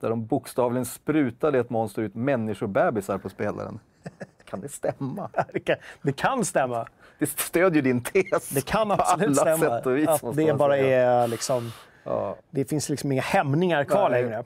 [0.00, 3.78] Där de bokstavligen sprutade ett monster ut människobebisar på spelaren.
[4.44, 5.30] Kan det stämma?
[5.52, 6.86] det, kan, det kan stämma.
[7.18, 8.48] Det stödjer din tes.
[8.48, 9.58] Det kan absolut stämma.
[9.58, 11.72] sätt och vis, att det bara är liksom...
[12.04, 14.22] Ja, Det finns liksom inga hämningar kvar Nej.
[14.22, 14.44] längre.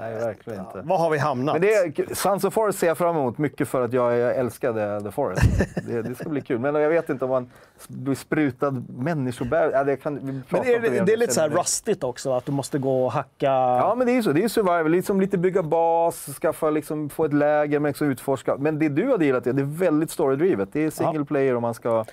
[0.00, 0.80] Nej, verkligen inte.
[0.80, 1.54] Var har vi hamnat?
[1.54, 5.00] Men det är, Sons of Forest ser jag fram emot mycket för att jag, älskade
[5.00, 5.42] The Forest.
[5.86, 6.58] Det, det ska bli kul.
[6.58, 7.50] Men jag vet inte om man
[7.88, 9.72] blir sprutad människobebis.
[9.74, 10.14] Ja, det kan,
[10.48, 13.12] Men är det, det är lite så här rustigt också, att du måste gå och
[13.12, 13.46] hacka.
[13.46, 14.32] Ja, men det är ju så.
[14.32, 14.90] Det är survival.
[14.90, 18.56] Liksom lite bygga bas, skaffa, liksom, få ett läger, men också utforska.
[18.56, 20.68] Men det du hade gillat, det, är väldigt storydrivet.
[20.72, 22.04] Det är single player och man ska...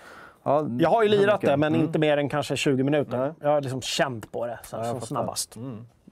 [0.43, 3.17] Ja, Jag har ju lirat det, men inte mer än kanske 20 minuter.
[3.17, 3.34] Nej.
[3.41, 5.57] Jag har liksom känt på det så Ja, som snabbast.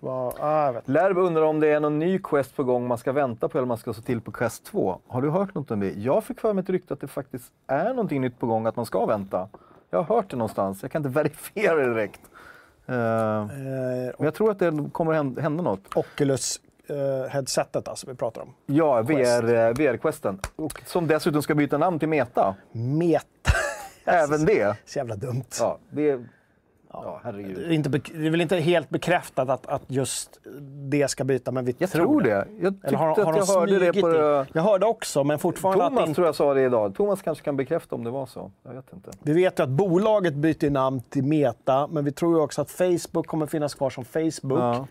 [0.05, 0.73] Vad- ah.
[0.85, 3.67] Lärb undrar om det är någon ny quest på gång man ska vänta på eller
[3.67, 4.99] man ska se till på quest 2.
[5.07, 5.91] Har du hört något om det?
[5.91, 8.75] Jag fick för mig ett rykte att det faktiskt är någonting nytt på gång, att
[8.75, 9.47] man ska vänta.
[9.89, 12.21] Jag har hört det någonstans, jag kan inte verifiera det direkt.
[12.85, 13.47] Eh, Eh,
[14.17, 15.95] men jag tror att det kommer hända, hända något.
[15.95, 18.53] Oculus-headsetet alltså vi pratar om.
[18.65, 19.43] Ja, Quest.
[19.43, 20.39] VR, eh, VR-questen.
[20.55, 22.55] Och som dessutom ska byta namn till Meta.
[22.71, 23.51] Meta.
[24.05, 24.77] Även det.
[24.85, 25.43] Så jävla dumt.
[25.59, 26.19] Ja, det...
[27.23, 30.39] Ja, Det, är inte, det är väl inte helt bekräftat att, att just
[30.89, 32.47] det ska byta, men vi Jag tror det.
[32.59, 33.17] Jag tyckte Eller har, har att
[33.47, 34.09] de jag hörde det på...
[34.09, 34.13] in?
[34.15, 36.95] det- Jag hörde också, men fortfarande att Thomas inte, tror jag sa det idag.
[36.95, 38.51] Thomas kanske kan bekräfta om det var så.
[38.63, 39.09] Jag vet inte.
[39.23, 42.71] Vi vet ju att bolaget byter namn till Meta, men vi tror ju också att
[42.71, 44.59] Facebook kommer finnas kvar som Facebook.
[44.59, 44.87] Ja.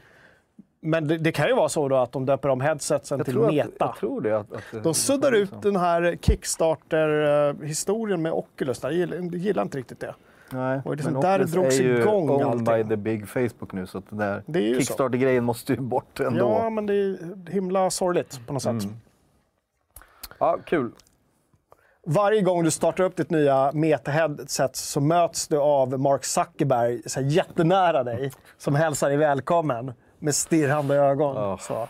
[0.86, 3.34] Men det, det kan ju vara så då att de döper om headsetsen Jag, till
[3.34, 3.68] tror Meta.
[3.68, 4.38] att, jag tror det.
[4.38, 8.82] Att, att, De suddar ut den här Kickstarter-historien med Oculus.
[8.82, 10.14] Jag gillar, jag gillar inte riktigt det.
[10.50, 12.64] Nej, Och det men där drogs är ju igång owned allting.
[12.64, 14.74] by the big Facebook nu, så att det där Det.
[14.78, 16.58] Kickstarter-grejen måste ju bort ändå.
[16.62, 18.84] Ja, men det är himla sorgligt på något sätt.
[18.84, 18.96] Mm.
[20.38, 20.90] Ja, kul.
[22.06, 27.20] Varje gång du startar upp ditt nya Meta-headset så möts du av Mark Zuckerberg så
[27.20, 31.36] här, jättenära dig som hälsar dig välkommen med stirrande ögon.
[31.36, 31.58] Ja.
[31.60, 31.88] Så.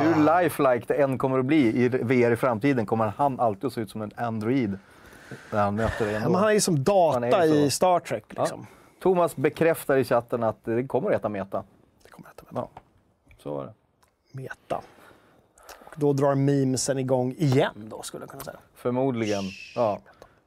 [0.00, 3.72] Hur lifelike det än kommer att bli i VR i framtiden kommer han alltid att
[3.72, 4.78] se ut som en android
[5.52, 6.30] när han möter Ja, ändå.
[6.30, 8.24] men han är som data ju i Star Trek.
[8.28, 8.66] Liksom.
[9.02, 11.64] Thomas bekräftar i chatten att det kommer att heta Meta.
[12.02, 12.68] Det kommer att heta Ja,
[13.42, 13.72] så var det.
[14.32, 14.80] Meta.
[15.84, 18.56] Och då drar memesen igång igen då, skulle jag kunna säga.
[18.74, 19.44] Förmodligen.
[19.74, 19.98] Ja.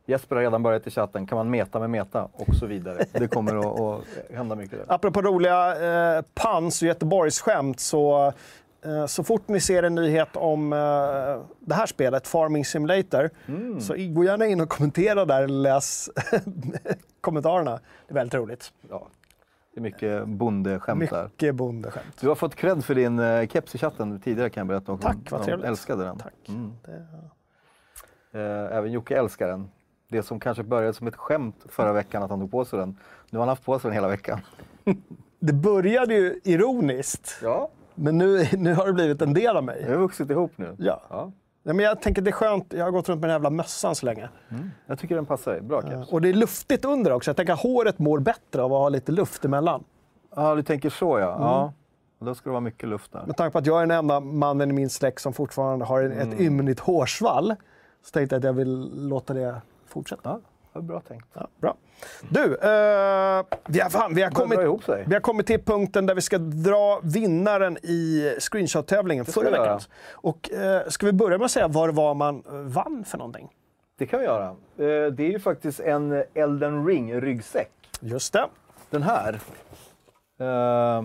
[0.05, 1.27] Jesper har redan börjat i chatten.
[1.27, 2.27] Kan man meta med meta?
[2.33, 3.05] Och så vidare.
[3.11, 4.95] Det kommer att, att hända mycket där.
[4.95, 8.33] Apropå roliga eh, pans och Göteborgsskämt så
[9.07, 10.79] så fort ni ser en nyhet om eh,
[11.59, 13.81] det här spelet, Farming Simulator, Mm.
[13.81, 16.09] så gå gärna in och kommentera där läs
[17.21, 17.71] kommentarerna.
[18.07, 18.73] Det är väldigt roligt.
[18.89, 19.07] Ja.
[19.73, 21.23] Det är mycket bondeskämt där.
[21.23, 22.17] Mycket bondeskämt.
[22.21, 24.91] Du har fått cred för din eh, keps i chatten tidigare kan jag berätta.
[24.91, 25.67] Och Tack, vad trevligt.
[25.67, 26.17] älskade den.
[26.17, 26.33] Tack.
[26.47, 26.71] Mm.
[26.85, 27.07] Det-
[28.33, 29.69] Eh, även Jocke älskar den.
[30.07, 32.97] Det som kanske började som ett skämt förra veckan att han tog på sig den.
[33.29, 34.39] Nu har han haft på sig den hela veckan.
[35.39, 39.85] Det började ju ironiskt, Ja, men nu, nu har det blivit en del av mig.
[39.89, 40.75] har vuxit ihop nu.
[40.79, 41.01] Ja.
[41.09, 41.31] Ja.
[41.63, 43.95] Nej, men jag tänker det är skönt, jag har gått runt med den jävla mössan
[43.95, 44.29] så länge.
[44.87, 45.61] Jag tycker den passar dig.
[45.61, 46.11] Bra keps.
[46.11, 47.29] Och det är luftigt under också.
[47.29, 49.83] Jag tänker att håret mår bättre av att ha lite luft emellan.
[50.35, 51.35] Ja, du tänker så ja.
[51.35, 51.41] Mm.
[51.47, 51.73] ja.
[52.19, 53.23] Då ska det vara mycket luft där.
[53.25, 56.03] Med tanke på att jag är den enda mannen i min släkt som fortfarande har
[56.03, 56.39] ett Mm.
[56.41, 57.55] ymnigt hårsvall
[58.05, 60.29] så tänkte jag att jag vill låta det fortsätta.
[60.29, 60.39] Ja,
[60.73, 61.25] var bra tänkt.
[61.33, 61.75] Ja, bra.
[62.29, 64.59] Du, eh, vi, har, fan, vi, har kommit,
[65.05, 69.79] vi har kommit till punkten där vi ska dra vinnaren i screenshot-tävlingen förra veckan.
[70.11, 73.17] Och, eh, ska vi börja med att säga vad det var man eh, vann för
[73.17, 73.49] någonting?
[73.97, 74.45] Det kan vi göra.
[74.47, 74.55] Eh,
[75.11, 77.71] Det är ju faktiskt en Elden Ring-ryggsäck.
[77.99, 78.47] Just det.
[78.89, 79.39] Den här.
[80.39, 81.03] Eh,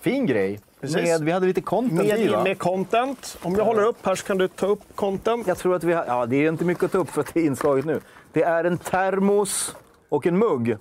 [0.00, 0.60] fin grej.
[0.80, 0.96] Precis.
[0.96, 2.42] Med, vi hade lite content i Med, va?
[2.44, 3.38] med content.
[3.42, 5.46] Om jag håller upp här så kan du ta upp content.
[5.46, 7.34] Jag tror att vi har, ja det är inte mycket att ta upp för att
[7.34, 8.00] det är inslaget nu.
[8.32, 9.76] Det är en termos
[10.08, 10.76] och en mugg.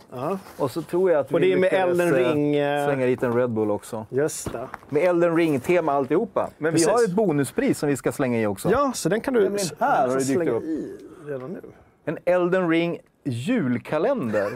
[0.57, 3.05] Och så tror jag att Och vi det är med Elden eh, Ring, eh, Slänga
[3.05, 4.05] dit en Red Bull också.
[4.09, 4.67] Just det.
[4.89, 6.49] Med Elden Ring-tema alltihopa.
[6.57, 6.87] Men Precis.
[6.87, 8.69] vi har ett bonuspris som vi ska slänga i också.
[8.71, 10.63] Ja, så den kan du Nämligen här har det dykt upp.
[10.63, 11.61] i redan nu.
[12.05, 14.49] En Elden Ring julkalender.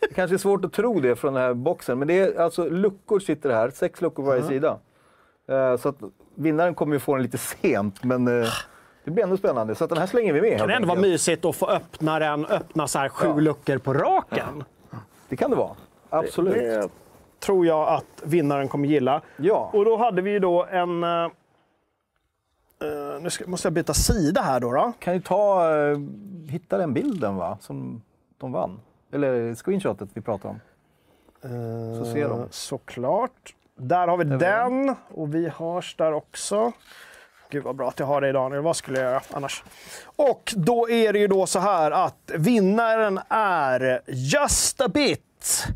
[0.00, 2.68] det kanske är svårt att tro det från den här boxen, men det är alltså
[2.68, 4.78] luckor sitter här, sex luckor på varje sida.
[5.48, 5.96] Eh, så att
[6.34, 8.28] vinnaren kommer ju få den lite sent, men
[9.06, 9.74] det blir ändå spännande.
[9.74, 10.52] Så att den här slänger vi med.
[10.52, 13.34] Det kan ändå vara mysigt att få öppna den, öppna så här sju Ja.
[13.34, 14.64] luckor på raken.
[15.28, 15.70] Det kan det vara.
[16.10, 16.54] Absolut.
[16.54, 16.88] Det
[17.40, 19.20] tror jag att vinnaren kommer gilla.
[19.36, 19.70] Ja.
[19.72, 21.04] Och då hade vi ju då en...
[21.04, 21.24] eh,
[22.82, 24.72] eh, nu ska, måste jag byta sida här då.
[24.72, 24.92] då.
[24.98, 25.98] Kan ju ta, uh,
[26.48, 28.02] hitta den bilden va, som
[28.38, 28.80] de vann.
[29.12, 30.60] Eller screenshotet vi pratar om.
[31.98, 32.40] Så ser de.
[32.40, 33.54] Eh, Såklart.
[33.76, 36.72] Där har vi den och vi hörs där också.
[37.50, 38.50] Gud vad bra att jag har det idag.
[38.62, 39.64] Vad skulle jag göra annars?
[40.16, 45.66] Och då är det ju då så här att vinnaren är Just a bit.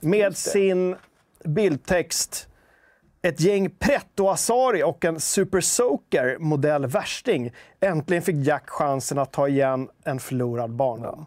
[0.00, 0.96] Med sin
[1.44, 2.48] bildtext
[3.22, 7.52] ett gäng Pretto Asari och en Super Soaker modell värsting.
[7.80, 11.26] Äntligen fick Jack chansen att ta igen en förlorad barndom.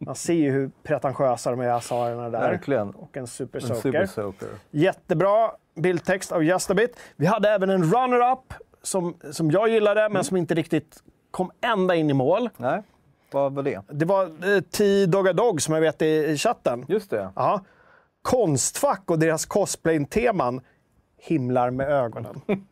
[0.00, 2.40] Man ser ju hur pretentiösa de är, Asarierna där.
[2.40, 2.90] Verkligen.
[2.90, 3.80] Och en Super En Soaker.
[3.82, 4.48] super soaker.
[4.70, 7.00] Jättebra bildtext av Just a bit.
[7.16, 8.54] Vi hade även en runner-up
[8.88, 10.12] som, som jag gillade, Mm.
[10.12, 12.50] men som inte riktigt kom ända in i mål.
[12.56, 12.82] Nej,
[13.30, 13.80] vad var det?
[13.90, 16.84] Det var eh, T-Dogga Dog som jag vet i, i chatten.
[16.88, 17.30] Just det.
[17.36, 17.60] Ja.
[18.22, 20.60] Konstfack och deras cosplay-teman
[21.18, 22.40] himlar med ögonen.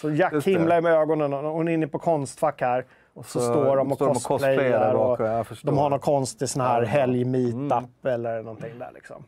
[0.00, 0.50] Så Jack Just det.
[0.50, 2.84] himlar med ögonen och hon är inne på Konstfack här.
[3.14, 5.66] Och så, Så står de och står och cosplayar Och förstår.
[5.70, 6.88] de har någon konstig sån här Ja.
[6.88, 6.88] Mm.
[6.90, 9.24] helg-meetup eller någonting där liksom.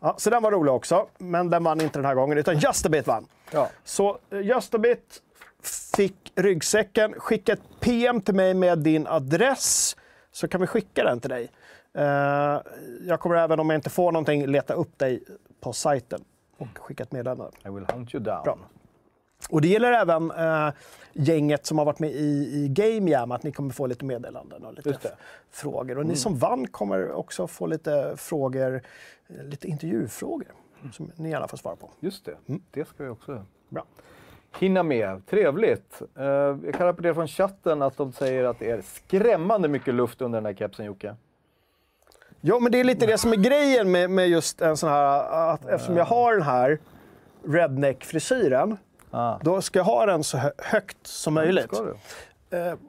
[0.00, 2.86] Ja, så den var rolig också, men den vann inte den här gången, utan Just
[2.86, 3.26] a Bit vann.
[3.52, 3.68] Ja.
[3.84, 5.22] Så eh, Just a Bit
[5.62, 7.14] fick ryggsäcken.
[7.14, 9.96] Skicka ett PM till mig med din adress,
[10.30, 11.50] så kan vi skicka den till dig.
[11.92, 12.60] Eh,
[13.06, 15.22] jag kommer även, om jag inte får någonting, leta upp dig
[15.60, 16.24] på sajten
[16.58, 17.50] och skicka ett meddelande.
[17.64, 18.42] I will hunt you down.
[18.44, 18.58] Bra.
[19.50, 20.68] Och det gäller även eh,
[21.12, 24.64] gänget som har varit med i, i Game Jam, att ni kommer få lite meddelanden
[24.64, 25.12] och lite
[25.50, 25.98] frågor.
[25.98, 28.82] Och ni som vann kommer också få lite frågor,
[29.28, 30.48] lite intervjufrågor
[30.92, 31.90] som ni gärna får svara på.
[32.00, 32.36] Just det,
[32.70, 33.84] det ska vi också Bra.
[34.58, 35.26] Hinna med.
[35.26, 36.02] Trevligt.
[36.18, 40.22] Eh, jag kan rapportera från chatten att de säger att det är skrämmande mycket luft
[40.22, 41.14] under den här kepsen Jocke.
[42.40, 45.04] Ja, men det är lite det som är grejen med, med just en sån här,
[45.54, 46.78] att eftersom jag har den här
[47.46, 48.76] redneck-frisyren,
[49.12, 49.38] Ah.
[49.42, 51.74] då ska jag ha den så hö- högt som möjligt.
[51.74, 51.94] Ska du?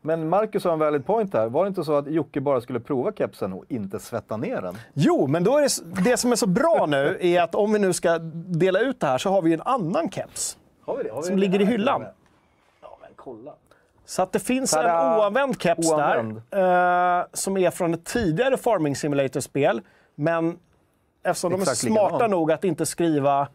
[0.02, 1.50] Men Marcus har en valid point här.
[1.50, 4.78] Var det inte så att Jocke bara skulle prova kepsen och inte svetta ner den?
[4.94, 7.80] Jo, men då är det, det som är så bra nu är att om vi
[7.80, 10.58] nu ska dela ut det här så har vi en annan keps.
[10.86, 11.10] Har vi det?
[11.10, 12.06] Har vi Som det ligger i hyllan.
[12.82, 13.54] Ja, men kolla.
[14.06, 15.18] Så att det finns en Tada!
[15.20, 16.42] oanvänd keps Oanvänd.
[16.50, 19.82] där, eh, som är från ett tidigare Farming Simulator-spel.
[20.16, 20.60] Men
[21.24, 22.32] eftersom Exakt de är smarta likadan.
[22.32, 23.48] nog att inte skriva...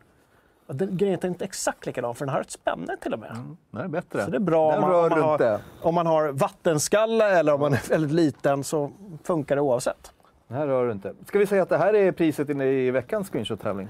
[0.69, 3.31] Den grejen är inte exakt likadan, för den har ett spänne till och med.
[3.71, 4.25] Nej, det är bättre.
[4.25, 7.61] Så det är bra om man, om, man har, om man har vattenskalle eller om
[7.61, 8.91] man är väldigt liten så
[9.25, 10.13] funkar det oavsett.
[10.49, 11.15] Den här rör du inte.
[11.27, 13.89] Ska vi säga att det här är priset inne i veckans screenshot-tävling?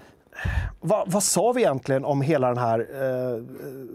[0.80, 3.42] Va, vad sa vi egentligen om hela den här eh,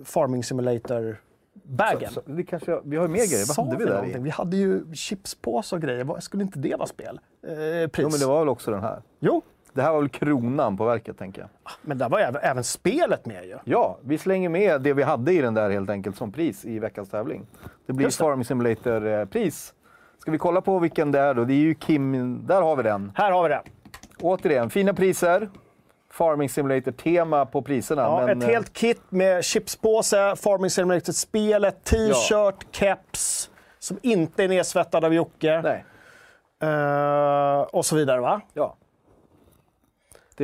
[0.05, 2.11] Farming Simulator-bagen?
[2.11, 3.45] Så- Vi, kanske, vi har ju mer grejer.
[3.57, 4.21] Vad hade vi vi där någonting?
[4.21, 4.23] i?
[4.23, 6.03] Vi hade ju chipspåse och grejer.
[6.03, 7.19] Vad- Skulle inte det vara spel?
[7.47, 8.03] Eh, pris?
[8.03, 9.01] Jo, men det var väl också den här.
[9.19, 9.41] Jo,
[9.73, 11.49] Det här var väl kronan på verket, tänker jag.
[11.81, 13.57] men där var ju även, även spelet med ju.
[13.63, 16.79] Ja, vi slänger med det vi hade i den där helt enkelt som pris i
[16.79, 17.45] veckans tävling.
[17.85, 18.23] Det blir Just det.
[18.23, 19.73] Farming Simulator-pris.
[20.17, 21.45] Ska vi kolla på vilken det är då?
[21.45, 23.11] Det är ju Kim, där har vi den.
[23.15, 23.61] Här har vi det.
[24.21, 25.49] Återigen, fina priser.
[26.11, 28.01] Farming Simulator-tema på priserna.
[28.01, 33.49] Ja, men, ett eh, helt kit med chipspåse, Farming Simulator-spelet, t-shirt, keps
[33.79, 35.61] som inte är nedsvettad av Jocke.
[35.61, 35.85] Nej,
[36.63, 38.21] Eh, och så vidare.
[38.21, 38.41] va?
[38.53, 38.77] ja.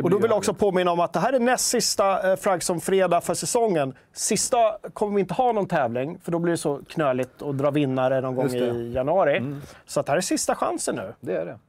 [0.03, 2.81] Och då vill jag också påminna om att det här är näst sista eh, Fragson
[2.81, 3.93] fredag för säsongen.
[4.13, 7.71] Sista kommer vi inte ha någon tävling, för då blir det så knöligt att dra
[7.71, 9.55] vinnare någon gång i januari.
[9.85, 11.13] Så att det här är sista chansen nu.
[11.19, 11.59] Det är det.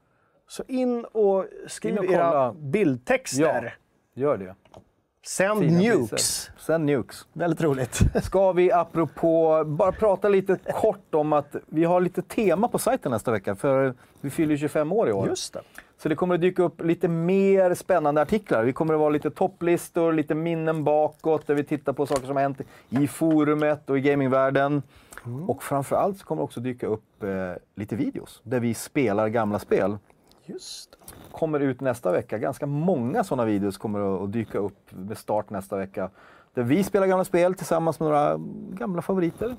[0.48, 3.76] Så in och skriv In och era bildtexter.
[4.18, 4.54] Gör det.
[5.26, 6.10] Sänd Fina nukes.
[6.10, 6.78] priser.
[6.78, 7.26] Nukes.
[7.32, 8.00] Väldigt roligt.
[8.22, 13.12] Ska vi apropå, bara prata lite kort om att vi har lite tema på sajten
[13.12, 15.28] nästa vecka, för vi fyller ju 25 år i år.
[15.28, 15.60] Just det.
[15.98, 18.64] Så det kommer att dyka upp lite mer spännande artiklar.
[18.64, 22.36] Vi kommer att vara lite topplistor, lite minnen bakåt, där vi tittar på saker som
[22.36, 24.82] har hänt i forumet och i gamingvärlden.
[25.46, 27.28] Och framförallt så kommer det också dyka upp eh,
[27.74, 29.98] lite videos, där vi spelar gamla spel.
[30.46, 31.07] Just det.
[31.38, 32.38] Kommer ut nästa vecka.
[32.38, 36.10] Ganska många sådana videos kommer att- dyka upp med start nästa vecka.
[36.54, 38.36] Där vi spelar gamla spel tillsammans med några
[38.70, 39.56] gamla favoriter.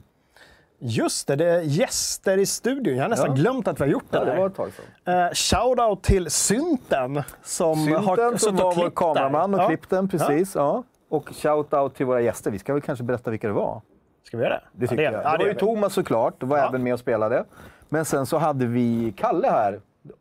[0.81, 2.95] Just det, det är gäster i studion.
[2.95, 3.35] Jag har nästan Ja.
[3.35, 4.79] glömt att vi har gjort det Ja, det var ett.
[5.05, 9.67] Eh, shoutout till Synten som har Synten som suttit och var vår kameraman och där.
[9.67, 10.55] klippt den, precis.
[10.55, 10.83] Ja.
[11.09, 12.51] Och shout-out till våra gäster.
[12.51, 13.81] Vi ska väl kanske berätta vilka det var.
[14.23, 14.61] Ska vi göra det?
[14.73, 15.23] Det tycker ja, jag.
[15.23, 15.53] Ja, det var ju.
[15.53, 16.67] Thomas såklart, var Ja.
[16.69, 17.43] även med och spelade.
[17.89, 19.79] Men sen så hade vi Kalle här,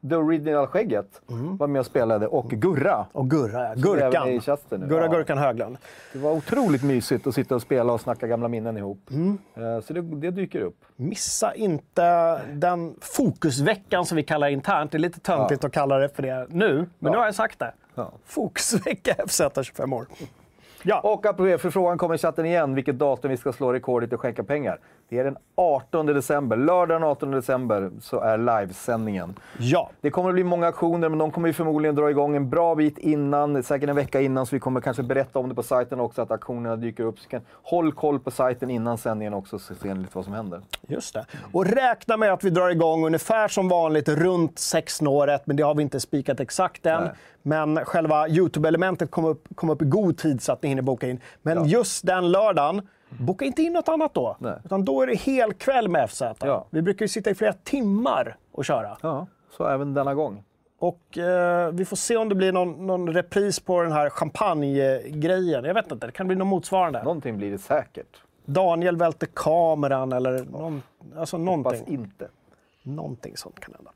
[0.09, 1.21] the original skägget,
[1.59, 2.27] var med och spelade.
[2.27, 3.07] Och Gurra.
[3.13, 3.75] Och Gurra, ja.
[3.77, 4.41] I Gurkan.
[4.41, 4.87] chatten nu.
[4.87, 5.11] Gurra Ja.
[5.13, 5.77] Gurkan Höglund.
[6.13, 9.11] Det var otroligt mysigt att sitta och spela och snacka gamla minnen ihop.
[9.11, 9.39] Mm.
[9.55, 10.77] Eh, Så det, det dyker upp.
[10.97, 14.91] Missa inte den fokusveckan som vi kallar internt.
[14.93, 17.11] Det är lite töntigt att kalla det för det nu, men Ja.
[17.11, 17.73] nu har jag sagt det.
[17.95, 18.13] Ja.
[18.27, 20.07] Fokusvecka FZ 25 år.
[20.83, 23.73] Ja, Och apropå det, för frågan kommer i chatten igen, vilket datum vi ska slå
[23.73, 24.79] rekordet och skänka pengar.
[25.11, 26.57] Det är den 18 december.
[26.57, 29.35] Lördag den 18 december så är livesändningen.
[29.59, 29.91] ja.
[30.01, 32.75] Det kommer att bli många aktioner, men de kommer ju förmodligen dra igång en bra
[32.75, 36.01] bit innan, säkert en vecka innan, så vi kommer kanske berätta om det på sajten
[36.01, 37.19] också, att aktionerna dyker upp.
[37.19, 40.33] Så kan, håll koll på sajten innan sändningen också, så ser ni lite vad som
[40.35, 40.61] händer.
[40.87, 41.27] Just det.
[41.53, 45.75] Och räkna med att vi drar igång ungefär som vanligt runt sexsnåret, men det har
[45.75, 47.03] vi inte spikat exakt än.
[47.03, 47.13] Nej.
[47.43, 51.09] Men själva Youtube-elementet kommer upp, kom upp i god tid så att ni hinner boka
[51.09, 51.21] in.
[51.43, 51.65] Men Ja.
[51.67, 54.37] just den lördagen, boka inte in något annat då.
[54.39, 54.55] Nej.
[54.65, 56.23] Utan då är det hel kväll med FZ.
[56.41, 56.67] Ja.
[56.71, 58.97] Vi brukar ju sitta i flera timmar och köra.
[59.03, 60.43] Ja, så även denna gång.
[60.79, 65.65] Och eh, vi får se om det blir någon, någon repris på den här champagnegrejen.
[65.65, 67.03] Jag vet inte, det kan bli något motsvarande.
[67.03, 68.23] Någonting blir det säkert.
[68.45, 70.83] Daniel välter kameran eller någon,
[71.17, 71.95] alltså Hoppas någonting.
[71.95, 72.29] inte.
[72.83, 73.91] Någonting sånt kan hända.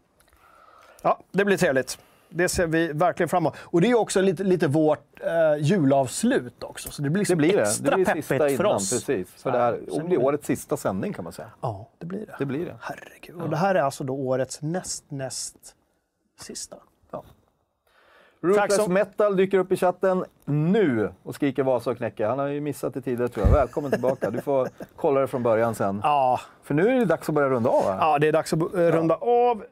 [1.02, 1.98] Ja, det blir trevligt.
[2.34, 3.56] Det ser vi verkligen fram emot.
[3.60, 6.90] Och det är också lite, lite vårt eh, julavslut också.
[6.90, 7.62] Så det blir, Det liksom blir det.
[7.62, 8.90] extra Det blir peppigt för innan, oss.
[8.90, 9.28] precis.
[9.36, 11.48] Så För det här och det- årets sista sändning kan man säga.
[11.60, 12.34] Ja, det blir det.
[12.38, 12.74] Det blir det.
[12.80, 13.42] Herregud.
[13.42, 15.56] Och det här är alltså då årets näst, näst
[16.40, 16.76] sista.
[17.10, 17.24] Ja.
[18.42, 22.28] Ruthless Fraxon- Metal dyker upp i chatten nu och skriker Vasa och knäcka.
[22.28, 23.52] Han har ju missat det tidigare tror jag.
[23.52, 24.30] Välkommen tillbaka.
[24.30, 26.00] Du får kolla det från början sen.
[26.02, 27.82] Ja, För nu är det dags att börja runda av.
[27.84, 27.98] Här.
[27.98, 29.64] ja, det är dags att runda av.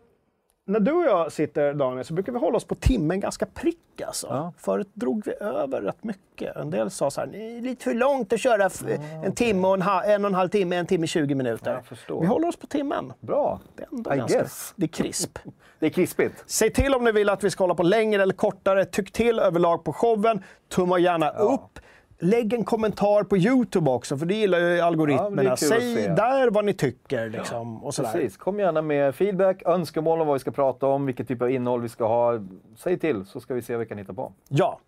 [0.64, 3.76] När du och jag sitter, Daniel, så brukar vi hålla oss på timmen ganska prick.
[4.06, 4.26] Alltså.
[4.30, 4.52] Ja.
[4.58, 6.56] Förut drog vi över rätt mycket.
[6.56, 8.82] En del sa så här, det är lite för långt att köra f-
[9.24, 11.82] en timme och en, en och en halv timme, en timme 20 minuter.
[12.20, 13.12] Vi håller oss på timmen.
[13.20, 13.60] Bra.
[13.76, 14.72] Det är, ändå I ganska, guess.
[14.76, 15.38] det är krisp.
[15.78, 16.44] Det är krispigt.
[16.46, 18.84] Säg till om ni vill att vi ska hålla på längre eller kortare.
[18.84, 20.42] Tyck till överlag på showen.
[20.68, 21.78] Tumma gärna upp.
[22.22, 25.52] Lägg en kommentar på Youtube också, för det gillar ju Ja, algoritmerna.
[25.52, 27.28] att Säg där vad ni tycker.
[27.28, 28.12] Liksom, och sådär.
[28.12, 28.36] Precis.
[28.36, 31.80] Kom gärna med feedback, önskemål om vad vi ska prata om, vilket typ av innehåll
[31.82, 32.40] vi ska ha.
[32.76, 34.32] Säg till så ska vi se vad vi kan hitta på.
[34.48, 34.80] Ja.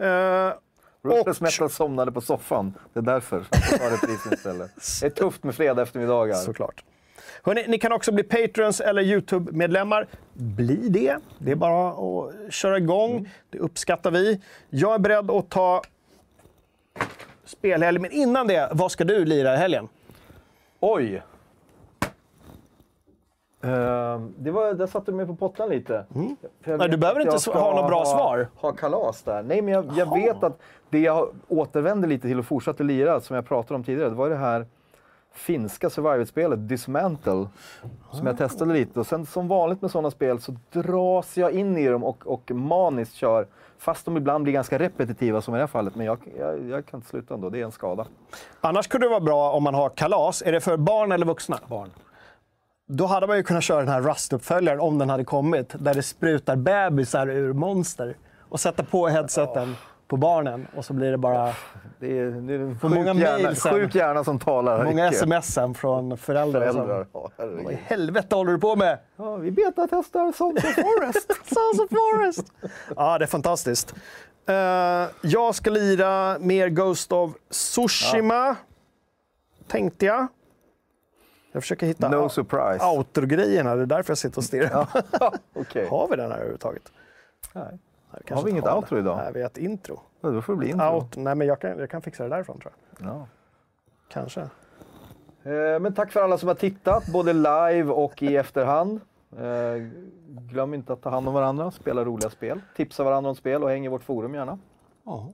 [0.00, 0.52] Eh,
[1.02, 2.74] Ruthless Metal somnade på soffan.
[2.92, 4.70] Det är därför han tar reprisen istället.
[5.00, 6.34] Det är tufft med fredag eftermiddagar.
[6.34, 6.84] Såklart.
[7.42, 10.06] Hörrni, ni kan också bli Patrons eller Youtube-medlemmar.
[10.32, 11.16] Bli det.
[11.38, 13.10] Det är bara att köra igång.
[13.10, 13.28] Mm.
[13.50, 14.40] Det uppskattar vi.
[14.70, 15.82] Jag är beredd att ta
[17.44, 19.88] spelhelg, men innan det, vad ska du lira i helgen?
[20.80, 21.22] Oj!
[23.64, 26.04] Uh, det var, där satte du mig på pottan lite.
[26.14, 26.36] Mm.
[26.64, 28.48] Nej, du behöver inte ha något bra ha, svar.
[28.56, 29.42] Ha kalas där.
[29.42, 33.36] Nej, men jag, jag vet att det jag återvände lite till och fortsatte lira, som
[33.36, 34.66] jag pratade om tidigare, det var det här
[35.34, 37.46] finska survival-spelet Dismantle.
[38.12, 39.00] Som jag testade lite.
[39.00, 42.50] Och sen som vanligt med sådana spel så dras jag in i dem och, och
[42.50, 43.46] maniskt kör.
[43.78, 45.94] Fast de ibland blir ganska repetitiva som i det här fallet.
[45.94, 48.06] Men jag, jag, jag kan inte sluta ändå, det är en skada.
[48.60, 50.42] Annars kunde det vara bra om man har kalas.
[50.42, 51.58] Är det för barn eller vuxna?
[51.68, 51.90] Barn.
[52.86, 55.74] Då hade man ju kunnat köra den här Rust-uppföljaren om den hade kommit.
[55.78, 58.16] Där det sprutar bebisar ur monster.
[58.48, 59.76] Och sätta på headseten
[60.08, 61.52] på barnen och så blir det bara
[61.98, 63.72] Det är, det är en sjuk, många hjärna, sen.
[63.72, 64.84] sjuk hjärna som talar.
[64.84, 66.66] många sms från föräldrar.
[66.72, 67.06] som- Föräldrar.
[67.12, 68.98] Ja, Vad i helvete håller du på med?
[69.16, 71.30] ja, vi betatestar Sons of Forest.
[71.54, 72.52] Sons of Forest!
[72.96, 73.94] ja, det är fantastiskt.
[74.46, 74.54] Eh,
[75.20, 78.56] jag ska lira mer Ghost of Tsushima,
[79.66, 80.26] tänkte jag.
[81.52, 82.84] Jag försöker hitta No surprise.
[82.86, 84.86] outro-grejerna, det är därför jag sitter och stirrar.
[85.54, 85.86] Okej.
[85.88, 86.82] Har vi den här överhuvudtaget?
[87.52, 87.78] Nej.
[88.30, 89.16] Har vi inget outro idag?
[89.16, 90.00] Nej, vi har ett intro.
[90.24, 90.94] Ja, Då får det bli intro.
[90.96, 91.16] Out.
[91.16, 93.08] Nej, men jag kan, jag kan fixa det därifrån tror jag.
[93.08, 93.26] Ja.
[94.08, 94.40] Kanske.
[95.42, 99.00] Eh, Men tack för alla som har tittat, både live och i efterhand.
[99.38, 99.82] Eh,
[100.28, 103.70] Glöm inte att ta hand om varandra, spela roliga spel, tipsa varandra om spel och
[103.70, 104.58] häng i vårt forum gärna.
[105.04, 105.28] Ja.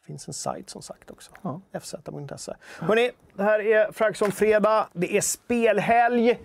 [0.00, 1.32] Det finns en sajt som sagt också.
[1.42, 1.60] Ja.
[1.72, 2.52] fz.se.
[2.80, 4.88] Hörrni, det här är Fragsson Fredag.
[4.92, 6.40] Det är spelhelg.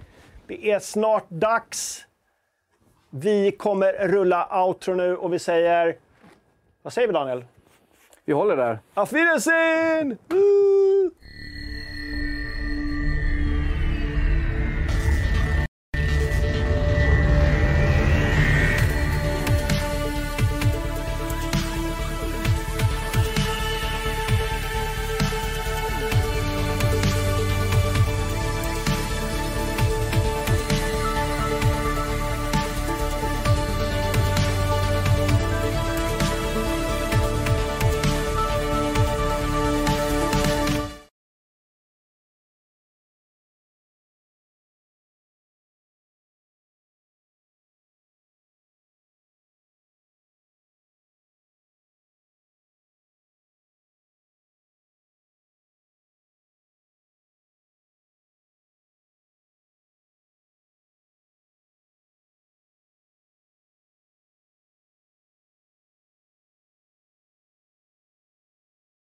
[0.48, 2.06] Det är snart dags.
[3.10, 5.98] Vi kommer rulla outro nu och vi säger...
[6.82, 7.46] Vad säger vi Daniel?
[8.26, 8.80] Vi håller där.
[8.94, 10.18] Auf Wiedersehen!